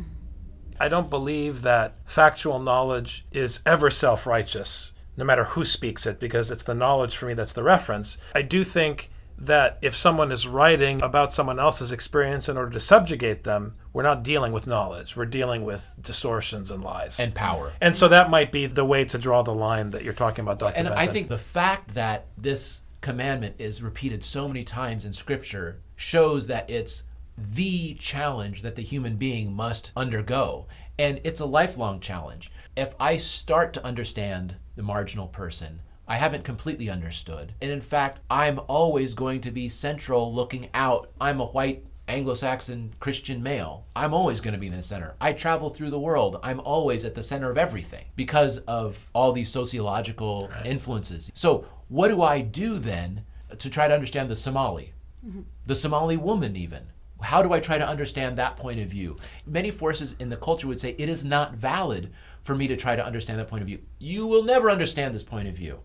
I 0.80 0.88
don't 0.88 1.12
believe 1.12 1.62
that 1.62 1.98
factual 2.06 2.58
knowledge 2.58 3.28
is 3.32 3.60
ever 3.68 3.92
self 3.92 4.26
righteous, 4.26 4.94
no 5.16 5.24
matter 5.24 5.44
who 5.44 5.64
speaks 5.64 6.08
it, 6.08 6.20
because 6.20 6.50
it's 6.50 6.64
the 6.64 6.74
knowledge 6.74 7.16
for 7.16 7.28
me 7.28 7.36
that's 7.36 7.54
the 7.54 7.62
reference. 7.62 8.18
I 8.34 8.42
do 8.42 8.64
think 8.64 9.11
that 9.42 9.80
if 9.82 9.96
someone 9.96 10.32
is 10.32 10.48
writing 10.48 11.02
about 11.02 11.34
someone 11.34 11.60
else's 11.60 11.92
experience 11.92 12.48
in 12.48 12.58
order 12.58 12.72
to 12.72 12.80
subjugate 12.80 13.44
them, 13.44 13.74
we're 13.92 14.04
not 14.04 14.24
dealing 14.24 14.52
with 14.52 14.68
knowledge. 14.68 15.18
We're 15.18 15.26
dealing 15.26 15.66
with 15.66 15.98
distortions 16.00 16.70
and 16.70 16.84
lies. 16.84 17.20
And 17.20 17.34
power. 17.34 17.74
And 17.82 17.96
so 17.96 18.08
that 18.08 18.30
might 18.30 18.52
be 18.52 18.68
the 18.68 18.86
way 18.86 19.04
to 19.06 19.18
draw 19.18 19.42
the 19.42 19.54
line 19.54 19.90
that 19.90 20.04
you're 20.04 20.14
talking 20.14 20.44
about, 20.44 20.60
Dr. 20.60 20.76
And 20.78 20.88
I 20.90 21.08
think 21.08 21.28
the 21.28 21.40
fact 21.40 21.96
that 21.96 22.28
this 22.38 22.82
commandment 23.02 23.56
is 23.58 23.82
repeated 23.82 24.24
so 24.24 24.48
many 24.48 24.64
times 24.64 25.06
in 25.06 25.14
Scripture 25.14 25.82
shows 25.96 26.46
that 26.46 26.70
it's 26.70 27.04
the 27.36 27.96
challenge 27.96 28.62
that 28.62 28.76
the 28.76 28.84
human 28.84 29.16
being 29.16 29.54
must 29.54 29.92
undergo. 29.96 30.68
And 31.00 31.20
it's 31.24 31.40
a 31.40 31.48
lifelong 31.48 32.00
challenge. 32.00 32.52
If 32.78 32.94
I 33.00 33.18
start 33.18 33.74
to 33.74 33.84
understand 33.84 34.58
the 34.76 34.84
marginal 34.84 35.28
person, 35.28 35.82
I 36.12 36.16
haven't 36.16 36.44
completely 36.44 36.90
understood. 36.90 37.54
And 37.62 37.72
in 37.72 37.80
fact, 37.80 38.20
I'm 38.30 38.60
always 38.68 39.14
going 39.14 39.40
to 39.42 39.50
be 39.50 39.70
central 39.70 40.36
looking 40.36 40.68
out. 40.74 41.10
I'm 41.22 41.40
a 41.40 41.46
white 41.46 41.86
Anglo 42.06 42.34
Saxon 42.34 42.94
Christian 43.00 43.42
male. 43.42 43.86
I'm 43.96 44.14
always 44.14 44.42
going 44.42 44.54
to 44.54 44.60
be 44.60 44.68
in 44.68 44.76
the 44.76 44.84
center. 44.84 45.16
I 45.22 45.32
travel 45.32 45.70
through 45.70 45.90
the 45.90 46.02
world. 46.02 46.38
I'm 46.44 46.60
always 46.60 47.06
at 47.06 47.16
the 47.16 47.24
center 47.24 47.50
of 47.50 47.58
everything 47.58 48.08
because 48.18 48.58
of 48.58 49.10
all 49.14 49.32
these 49.32 49.50
sociological 49.50 50.52
influences. 50.66 51.32
So, 51.34 51.64
what 51.88 52.10
do 52.10 52.22
I 52.22 52.42
do 52.42 52.78
then 52.78 53.24
to 53.58 53.70
try 53.70 53.88
to 53.88 53.94
understand 53.94 54.30
the 54.30 54.36
Somali? 54.36 54.92
Mm-hmm. 55.26 55.44
The 55.66 55.76
Somali 55.76 56.18
woman, 56.18 56.58
even. 56.58 56.88
How 57.22 57.42
do 57.42 57.54
I 57.54 57.62
try 57.62 57.78
to 57.78 57.88
understand 57.88 58.38
that 58.38 58.58
point 58.58 58.82
of 58.82 58.90
view? 58.90 59.16
Many 59.46 59.72
forces 59.72 60.18
in 60.20 60.28
the 60.28 60.36
culture 60.36 60.68
would 60.68 60.82
say 60.82 60.94
it 60.98 61.08
is 61.08 61.24
not 61.24 61.54
valid 61.54 62.12
for 62.44 62.54
me 62.54 62.68
to 62.68 62.76
try 62.76 62.98
to 62.98 63.06
understand 63.06 63.40
that 63.40 63.48
point 63.48 63.62
of 63.62 63.68
view. 63.68 63.80
You 63.98 64.28
will 64.28 64.44
never 64.44 64.70
understand 64.70 65.16
this 65.16 65.24
point 65.24 65.48
of 65.48 65.54
view. 65.54 65.80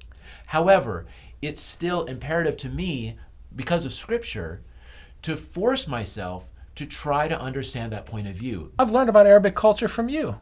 However, 0.46 1.06
it's 1.42 1.61
still 1.61 2.04
imperative 2.04 2.56
to 2.59 2.68
me, 2.68 3.16
because 3.54 3.85
of 3.85 3.92
Scripture, 3.92 4.62
to 5.22 5.37
force 5.37 5.88
myself 5.88 6.50
to 6.74 6.87
try 6.87 7.26
to 7.26 7.40
understand 7.40 7.92
that 7.92 8.06
point 8.06 8.28
of 8.28 8.35
view. 8.35 8.72
I've 8.78 8.90
learned 8.90 9.09
about 9.09 9.26
Arabic 9.26 9.54
culture 9.54 9.88
from 9.88 10.09
you. 10.09 10.40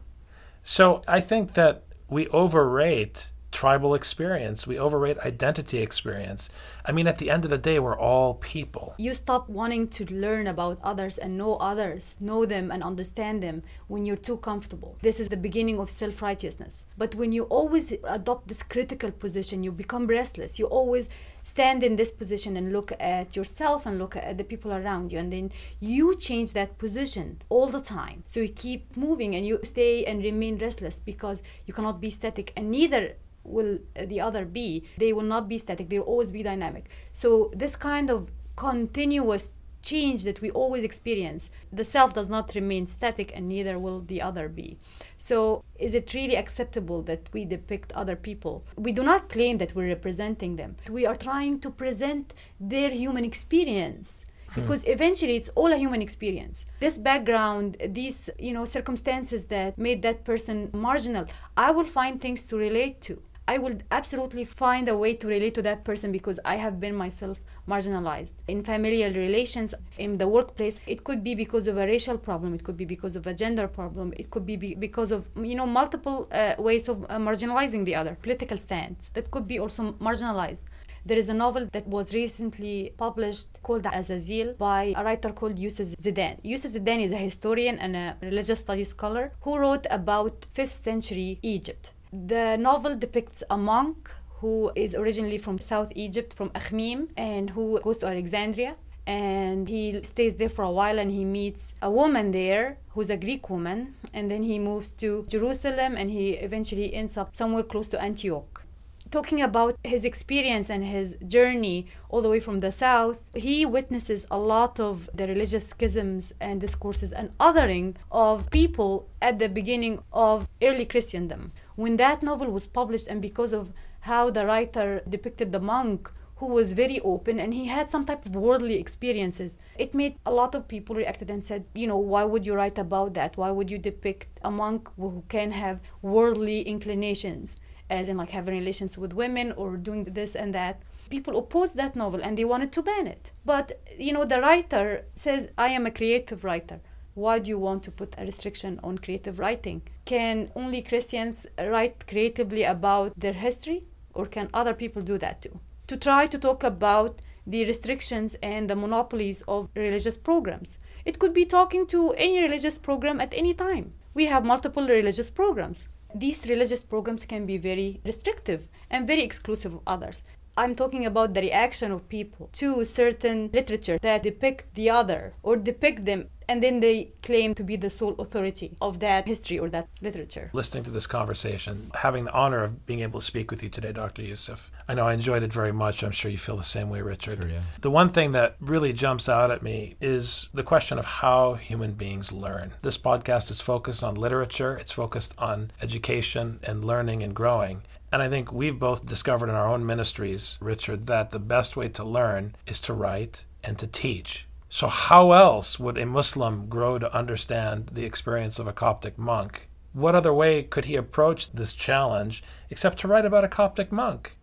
So 0.63 1.01
I 1.07 1.21
think 1.21 1.53
that 1.53 1.83
we 2.09 2.27
overrate 2.27 3.31
tribal 3.55 3.95
experience. 3.95 4.67
We 4.67 4.77
overrate 4.77 5.17
identity 5.19 5.77
experience. 5.81 6.49
I 6.87 6.91
mean, 6.91 7.07
at 7.07 7.19
the 7.19 7.29
end 7.29 7.45
of 7.45 7.51
the 7.51 7.57
day, 7.57 7.79
we're 7.79 7.97
all 7.97 8.33
people. 8.35 8.93
You 8.97 9.13
stop 9.13 9.47
wanting 9.49 9.87
to 9.97 10.03
learn 10.13 10.45
about 10.45 10.77
others 10.83 11.17
and 11.17 11.37
know 11.37 11.55
others, 11.55 12.17
know 12.19 12.45
them 12.45 12.69
and 12.69 12.83
understand 12.83 13.41
them 13.41 13.63
when 13.87 14.05
you're 14.05 14.25
too 14.29 14.37
comfortable. 14.37 14.97
This 15.01 15.21
is 15.21 15.29
the 15.29 15.37
beginning 15.37 15.79
of 15.79 15.89
self 15.89 16.21
righteousness. 16.21 16.83
But 16.97 17.15
when 17.15 17.31
you 17.31 17.43
always 17.43 17.93
adopt 18.03 18.49
this 18.49 18.61
critical 18.61 19.11
position, 19.11 19.63
you 19.63 19.71
become 19.71 20.05
restless. 20.05 20.59
You 20.59 20.65
always 20.65 21.07
stand 21.41 21.81
in 21.81 21.95
this 21.95 22.11
position 22.11 22.57
and 22.57 22.73
look 22.73 22.91
at 22.99 23.37
yourself 23.37 23.85
and 23.85 23.97
look 23.97 24.17
at 24.17 24.37
the 24.37 24.43
people 24.43 24.73
around 24.73 25.13
you. 25.13 25.19
And 25.19 25.31
then 25.31 25.51
you 25.79 26.17
change 26.17 26.51
that 26.53 26.77
position 26.77 27.41
all 27.47 27.67
the 27.67 27.81
time. 27.81 28.25
So 28.27 28.41
you 28.41 28.49
keep 28.49 28.97
moving 28.97 29.33
and 29.33 29.45
you 29.47 29.59
stay 29.63 30.03
and 30.03 30.21
remain 30.21 30.57
restless 30.57 30.99
because 30.99 31.41
you 31.65 31.73
cannot 31.73 32.01
be 32.01 32.09
static. 32.09 32.51
And 32.57 32.69
neither 32.69 33.15
will 33.45 33.79
the 33.95 34.19
other 34.21 34.45
be. 34.45 34.83
They 34.97 35.13
will 35.13 35.23
not 35.23 35.47
be 35.47 35.57
static, 35.57 35.89
they'll 35.89 36.01
always 36.01 36.31
be 36.31 36.43
dynamic. 36.43 36.89
So, 37.11 37.51
this 37.53 37.75
kind 37.75 38.09
of 38.09 38.31
continuous 38.55 39.57
change 39.85 40.23
that 40.23 40.41
we 40.41 40.49
always 40.49 40.83
experience, 40.83 41.51
the 41.71 41.85
self 41.85 42.13
does 42.13 42.27
not 42.27 42.55
remain 42.55 42.87
static 42.87 43.31
and 43.35 43.47
neither 43.47 43.77
will 43.79 44.01
the 44.01 44.21
other 44.21 44.49
be. 44.49 44.77
So, 45.15 45.63
is 45.79 45.95
it 45.95 46.13
really 46.13 46.35
acceptable 46.35 47.01
that 47.03 47.29
we 47.31 47.45
depict 47.45 47.93
other 47.93 48.15
people? 48.15 48.65
We 48.75 48.91
do 48.91 49.03
not 49.03 49.29
claim 49.29 49.59
that 49.59 49.75
we're 49.75 49.87
representing 49.87 50.57
them, 50.57 50.75
we 50.89 51.05
are 51.05 51.15
trying 51.15 51.59
to 51.59 51.69
present 51.69 52.33
their 52.59 52.89
human 52.89 53.23
experience 53.23 54.25
hmm. 54.49 54.61
because 54.61 54.85
eventually 54.87 55.35
it's 55.35 55.49
all 55.49 55.71
a 55.71 55.77
human 55.77 56.01
experience 56.01 56.65
this 56.79 56.97
background 56.97 57.77
these 57.89 58.29
you 58.39 58.53
know 58.53 58.65
circumstances 58.65 59.45
that 59.45 59.77
made 59.77 60.01
that 60.01 60.23
person 60.23 60.69
marginal 60.73 61.25
i 61.57 61.69
will 61.71 61.89
find 61.99 62.21
things 62.21 62.45
to 62.45 62.55
relate 62.57 63.01
to 63.01 63.21
I 63.47 63.59
will 63.59 63.77
absolutely 63.91 64.43
find 64.43 64.89
a 64.89 64.97
way 64.97 65.13
to 65.13 65.27
relate 65.27 65.53
to 65.53 65.61
that 65.61 65.83
person 65.83 66.11
because 66.11 66.39
I 66.43 66.55
have 66.55 66.79
been 66.79 66.95
myself 66.95 67.41
marginalized 67.67 68.31
in 68.47 68.63
familial 68.63 69.13
relations, 69.13 69.75
in 69.99 70.17
the 70.17 70.27
workplace. 70.27 70.79
It 70.87 71.03
could 71.03 71.23
be 71.23 71.35
because 71.35 71.67
of 71.67 71.77
a 71.77 71.85
racial 71.85 72.17
problem, 72.17 72.55
it 72.55 72.63
could 72.63 72.75
be 72.75 72.85
because 72.85 73.15
of 73.15 73.27
a 73.27 73.35
gender 73.35 73.67
problem, 73.67 74.13
it 74.17 74.31
could 74.31 74.47
be 74.47 74.55
because 74.55 75.11
of 75.11 75.29
you 75.35 75.53
know 75.53 75.67
multiple 75.67 76.27
uh, 76.31 76.55
ways 76.57 76.89
of 76.89 77.03
uh, 77.03 77.17
marginalizing 77.17 77.85
the 77.85 77.93
other. 77.93 78.17
Political 78.19 78.57
stance 78.57 79.09
that 79.09 79.29
could 79.29 79.47
be 79.47 79.59
also 79.59 79.91
marginalized. 79.93 80.63
There 81.05 81.19
is 81.19 81.29
a 81.29 81.35
novel 81.35 81.67
that 81.71 81.85
was 81.85 82.15
recently 82.15 82.93
published 82.97 83.61
called 83.61 83.85
Azazel 83.85 84.55
by 84.57 84.95
a 84.97 85.03
writer 85.03 85.31
called 85.31 85.59
Yusuf 85.59 85.89
Zidan. 86.01 86.39
Yusuf 86.41 86.71
Zidan 86.71 86.99
is 86.99 87.11
a 87.11 87.17
historian 87.17 87.77
and 87.77 87.95
a 87.95 88.17
religious 88.23 88.61
studies 88.61 88.89
scholar 88.89 89.31
who 89.41 89.59
wrote 89.59 89.85
about 89.91 90.47
5th 90.51 90.81
century 90.89 91.37
Egypt. 91.43 91.91
The 92.15 92.55
novel 92.55 92.95
depicts 92.95 93.43
a 93.49 93.57
monk 93.57 94.09
who 94.39 94.71
is 94.73 94.95
originally 94.95 95.37
from 95.37 95.59
South 95.59 95.91
Egypt, 95.95 96.33
from 96.33 96.49
Akhmim, 96.51 97.09
and 97.17 97.49
who 97.49 97.77
goes 97.81 97.97
to 97.97 98.07
Alexandria. 98.07 98.77
And 99.05 99.67
he 99.67 100.01
stays 100.01 100.35
there 100.35 100.47
for 100.47 100.63
a 100.63 100.71
while 100.71 100.97
and 100.97 101.11
he 101.11 101.25
meets 101.25 101.75
a 101.81 101.91
woman 101.91 102.31
there 102.31 102.77
who's 102.91 103.09
a 103.09 103.17
Greek 103.17 103.49
woman. 103.49 103.95
And 104.13 104.31
then 104.31 104.43
he 104.43 104.59
moves 104.59 104.91
to 104.91 105.25
Jerusalem 105.27 105.95
and 105.97 106.09
he 106.09 106.31
eventually 106.35 106.93
ends 106.93 107.17
up 107.17 107.35
somewhere 107.35 107.63
close 107.63 107.89
to 107.89 108.01
Antioch 108.01 108.65
talking 109.11 109.41
about 109.41 109.77
his 109.83 110.03
experience 110.03 110.69
and 110.69 110.83
his 110.83 111.15
journey 111.27 111.87
all 112.09 112.21
the 112.21 112.29
way 112.29 112.39
from 112.39 112.59
the 112.59 112.71
south, 112.71 113.21
he 113.35 113.65
witnesses 113.65 114.25
a 114.31 114.37
lot 114.37 114.79
of 114.79 115.09
the 115.13 115.27
religious 115.27 115.67
schisms 115.67 116.33
and 116.41 116.59
discourses 116.59 117.11
and 117.11 117.37
othering 117.37 117.95
of 118.11 118.49
people 118.49 119.07
at 119.21 119.39
the 119.39 119.47
beginning 119.47 120.01
of 120.11 120.49
early 120.61 120.85
Christendom. 120.85 121.51
When 121.75 121.97
that 121.97 122.23
novel 122.23 122.49
was 122.49 122.67
published, 122.67 123.07
and 123.07 123.21
because 123.21 123.53
of 123.53 123.73
how 124.01 124.29
the 124.29 124.45
writer 124.45 125.01
depicted 125.07 125.51
the 125.51 125.59
monk 125.59 126.11
who 126.37 126.47
was 126.47 126.73
very 126.73 126.99
open 126.99 127.39
and 127.39 127.53
he 127.53 127.67
had 127.67 127.89
some 127.89 128.05
type 128.05 128.25
of 128.25 128.35
worldly 128.35 128.77
experiences. 128.77 129.57
It 129.77 129.93
made 129.93 130.17
a 130.25 130.31
lot 130.31 130.53
of 130.53 130.67
people 130.67 130.93
reacted 130.93 131.29
and 131.29 131.45
said, 131.45 131.63
you 131.73 131.87
know, 131.87 131.97
why 131.97 132.25
would 132.25 132.45
you 132.45 132.55
write 132.55 132.77
about 132.77 133.13
that? 133.13 133.37
Why 133.37 133.51
would 133.51 133.69
you 133.69 133.77
depict 133.77 134.41
a 134.43 134.51
monk 134.51 134.89
who 134.97 135.23
can 135.29 135.51
have 135.51 135.79
worldly 136.01 136.61
inclinations? 136.63 137.57
as 137.89 138.09
in 138.09 138.17
like 138.17 138.31
having 138.31 138.57
relations 138.57 138.97
with 138.97 139.13
women 139.13 139.51
or 139.53 139.77
doing 139.77 140.03
this 140.05 140.35
and 140.35 140.53
that. 140.53 140.81
People 141.09 141.37
opposed 141.37 141.75
that 141.77 141.95
novel 141.95 142.21
and 142.23 142.37
they 142.37 142.45
wanted 142.45 142.71
to 142.71 142.81
ban 142.81 143.07
it. 143.07 143.31
But, 143.45 143.73
you 143.99 144.11
know, 144.11 144.25
the 144.25 144.41
writer 144.41 145.05
says, 145.13 145.51
I 145.57 145.69
am 145.69 145.85
a 145.85 145.91
creative 145.91 146.43
writer. 146.43 146.81
Why 147.15 147.39
do 147.39 147.49
you 147.49 147.57
want 147.57 147.81
to 147.83 147.91
put 147.91 148.13
a 148.17 148.25
restriction 148.25 148.79
on 148.83 148.99
creative 148.99 149.39
writing? 149.39 149.81
Can 150.05 150.51
only 150.55 150.81
Christians 150.81 151.47
write 151.57 152.05
creatively 152.07 152.63
about 152.63 153.19
their 153.19 153.33
history? 153.33 153.83
Or 154.13 154.25
can 154.27 154.49
other 154.53 154.73
people 154.73 155.01
do 155.01 155.17
that 155.17 155.41
too? 155.41 155.59
To 155.87 155.97
try 155.97 156.27
to 156.27 156.37
talk 156.37 156.63
about 156.63 157.21
the 157.47 157.65
restrictions 157.65 158.35
and 158.43 158.69
the 158.69 158.75
monopolies 158.75 159.41
of 159.47 159.69
religious 159.75 160.17
programs. 160.17 160.77
It 161.05 161.17
could 161.17 161.33
be 161.33 161.45
talking 161.45 161.87
to 161.87 162.13
any 162.17 162.41
religious 162.41 162.77
program 162.77 163.19
at 163.19 163.33
any 163.33 163.53
time. 163.53 163.93
We 164.13 164.25
have 164.25 164.45
multiple 164.45 164.87
religious 164.87 165.29
programs 165.29 165.87
these 166.15 166.47
religious 166.49 166.81
programs 166.81 167.25
can 167.25 167.45
be 167.45 167.57
very 167.57 167.99
restrictive 168.05 168.69
and 168.89 169.05
very 169.05 169.21
exclusive 169.21 169.73
of 169.73 169.81
others. 169.85 170.23
I'm 170.57 170.73
talking 170.73 171.05
about 171.05 171.33
the 171.33 171.41
reaction 171.41 171.91
of 171.91 172.07
people 172.07 172.49
to 172.53 172.85
certain 172.85 173.49
literature 173.53 173.99
that 174.01 174.23
depict 174.23 174.73
the 174.75 174.89
other 174.89 175.33
or 175.43 175.57
depict 175.57 176.05
them 176.05 176.29
and 176.47 176.61
then 176.61 176.79
they 176.79 177.11
claim 177.23 177.55
to 177.55 177.63
be 177.63 177.75
the 177.75 177.89
sole 177.89 178.15
authority 178.19 178.75
of 178.81 178.99
that 178.99 179.27
history 179.27 179.59
or 179.59 179.69
that 179.69 179.87
literature. 180.01 180.49
Listening 180.53 180.83
to 180.83 180.91
this 180.91 181.07
conversation, 181.07 181.91
having 181.95 182.25
the 182.25 182.33
honor 182.33 182.63
of 182.63 182.85
being 182.85 182.99
able 183.01 183.19
to 183.19 183.25
speak 183.25 183.51
with 183.51 183.63
you 183.63 183.69
today, 183.69 183.91
Dr. 183.91 184.21
Youssef, 184.21 184.71
I 184.87 184.93
know 184.93 185.07
I 185.07 185.13
enjoyed 185.13 185.43
it 185.43 185.51
very 185.51 185.71
much. 185.71 186.03
I'm 186.03 186.11
sure 186.11 186.29
you 186.29 186.37
feel 186.37 186.57
the 186.57 186.63
same 186.63 186.89
way, 186.89 187.01
Richard. 187.01 187.39
Sure, 187.39 187.47
yeah. 187.47 187.61
The 187.81 187.89
one 187.89 188.09
thing 188.09 188.31
that 188.33 188.55
really 188.59 188.93
jumps 188.93 189.27
out 189.27 189.51
at 189.51 189.63
me 189.63 189.95
is 189.99 190.47
the 190.53 190.63
question 190.63 190.99
of 190.99 191.05
how 191.05 191.55
human 191.55 191.93
beings 191.93 192.31
learn. 192.31 192.73
This 192.81 192.97
podcast 192.97 193.49
is 193.49 193.59
focused 193.59 194.03
on 194.03 194.15
literature, 194.15 194.77
it's 194.77 194.91
focused 194.91 195.33
on 195.37 195.71
education 195.81 196.59
and 196.63 196.85
learning 196.85 197.23
and 197.23 197.35
growing. 197.35 197.81
And 198.15 198.23
I 198.23 198.29
think 198.29 198.53
we've 198.53 198.79
both 198.79 199.05
discovered 199.05 199.49
in 199.49 199.55
our 199.55 199.67
own 199.67 199.85
ministries, 199.85 200.57
Richard, 200.61 201.05
that 201.07 201.31
the 201.31 201.37
best 201.37 201.75
way 201.75 201.89
to 201.89 202.03
learn 202.05 202.55
is 202.65 202.79
to 202.79 202.93
write 202.93 203.43
and 203.61 203.77
to 203.77 203.87
teach. 203.87 204.47
So, 204.69 204.87
how 204.87 205.33
else 205.33 205.81
would 205.81 205.97
a 205.97 206.05
Muslim 206.05 206.69
grow 206.69 206.97
to 206.97 207.13
understand 207.13 207.89
the 207.91 208.05
experience 208.05 208.57
of 208.57 208.67
a 208.67 208.71
Coptic 208.71 209.17
monk? 209.17 209.67
What 209.91 210.15
other 210.15 210.33
way 210.33 210.63
could 210.63 210.85
he 210.85 210.95
approach 210.95 211.51
this 211.51 211.73
challenge 211.73 212.41
except 212.69 212.99
to 212.99 213.09
write 213.09 213.25
about 213.25 213.43
a 213.43 213.49
Coptic 213.49 213.91
monk? 213.91 214.37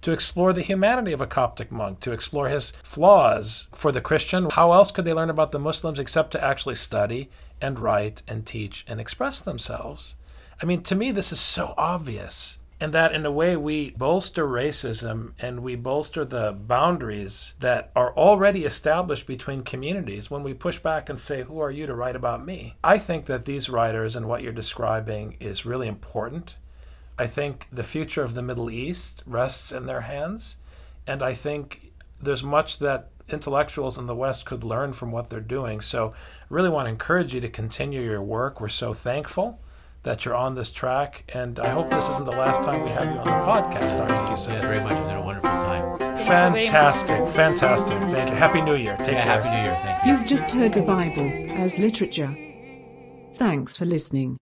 To 0.00 0.10
explore 0.10 0.52
the 0.52 0.60
humanity 0.60 1.12
of 1.12 1.20
a 1.20 1.28
Coptic 1.28 1.70
monk, 1.70 2.00
to 2.00 2.10
explore 2.10 2.48
his 2.48 2.72
flaws. 2.82 3.68
For 3.70 3.92
the 3.92 4.00
Christian, 4.00 4.50
how 4.50 4.72
else 4.72 4.90
could 4.90 5.04
they 5.04 5.14
learn 5.14 5.30
about 5.30 5.52
the 5.52 5.60
Muslims 5.60 6.00
except 6.00 6.32
to 6.32 6.44
actually 6.44 6.74
study 6.74 7.30
and 7.60 7.78
write 7.78 8.22
and 8.26 8.44
teach 8.44 8.84
and 8.88 9.00
express 9.00 9.38
themselves? 9.38 10.16
I 10.60 10.64
mean, 10.64 10.82
to 10.82 10.96
me, 10.96 11.12
this 11.12 11.30
is 11.30 11.38
so 11.38 11.74
obvious 11.78 12.58
and 12.82 12.92
that 12.92 13.14
in 13.14 13.24
a 13.24 13.30
way 13.30 13.56
we 13.56 13.90
bolster 13.90 14.44
racism 14.44 15.34
and 15.38 15.62
we 15.62 15.76
bolster 15.76 16.24
the 16.24 16.50
boundaries 16.50 17.54
that 17.60 17.92
are 17.94 18.12
already 18.16 18.64
established 18.64 19.24
between 19.24 19.62
communities 19.62 20.32
when 20.32 20.42
we 20.42 20.52
push 20.52 20.80
back 20.80 21.08
and 21.08 21.16
say 21.16 21.42
who 21.42 21.60
are 21.60 21.70
you 21.70 21.86
to 21.86 21.94
write 21.94 22.16
about 22.16 22.44
me? 22.44 22.74
I 22.82 22.98
think 22.98 23.26
that 23.26 23.44
these 23.44 23.70
writers 23.70 24.16
and 24.16 24.26
what 24.26 24.42
you're 24.42 24.52
describing 24.52 25.36
is 25.38 25.64
really 25.64 25.86
important. 25.86 26.56
I 27.16 27.28
think 27.28 27.68
the 27.70 27.84
future 27.84 28.24
of 28.24 28.34
the 28.34 28.42
middle 28.42 28.68
east 28.68 29.22
rests 29.26 29.70
in 29.70 29.86
their 29.86 30.00
hands. 30.00 30.56
And 31.06 31.22
i 31.22 31.34
think 31.34 31.92
there's 32.20 32.42
much 32.42 32.80
that 32.80 33.10
intellectuals 33.28 33.96
in 33.96 34.08
the 34.08 34.16
west 34.16 34.44
could 34.44 34.64
learn 34.64 34.92
from 34.92 35.12
what 35.12 35.30
they're 35.30 35.40
doing. 35.40 35.80
So 35.80 36.08
i 36.08 36.46
really 36.48 36.68
want 36.68 36.86
to 36.86 36.90
encourage 36.90 37.32
you 37.32 37.40
to 37.42 37.48
continue 37.48 38.00
your 38.00 38.22
work. 38.22 38.60
We're 38.60 38.68
so 38.68 38.92
thankful 38.92 39.60
that 40.02 40.24
you're 40.24 40.34
on 40.34 40.54
this 40.54 40.70
track. 40.70 41.30
And 41.34 41.58
I 41.58 41.70
hope 41.70 41.90
this 41.90 42.08
isn't 42.08 42.24
the 42.24 42.32
last 42.32 42.62
time 42.62 42.82
we 42.82 42.90
have 42.90 43.04
you 43.04 43.18
on 43.20 43.24
the 43.24 43.30
podcast, 43.30 43.96
Dr. 43.96 44.30
Youssef. 44.30 44.54
Yeah, 44.54 44.60
very 44.60 44.80
much. 44.80 44.92
It's 44.92 45.08
been 45.08 45.16
a 45.16 45.22
wonderful 45.22 45.50
time. 45.50 46.16
Fantastic, 46.16 47.26
fantastic. 47.28 47.98
Thank 47.98 48.30
you. 48.30 48.36
Happy 48.36 48.60
New 48.60 48.76
Year. 48.76 48.96
Take 48.98 49.14
yeah, 49.14 49.24
care. 49.24 49.42
Happy 49.42 49.50
New 49.50 49.62
Year. 49.62 49.78
Thank 49.82 50.04
you. 50.04 50.12
You've 50.12 50.26
just 50.26 50.50
heard 50.50 50.72
the 50.72 50.82
Bible 50.82 51.30
as 51.60 51.78
literature. 51.78 52.34
Thanks 53.34 53.76
for 53.76 53.84
listening. 53.84 54.38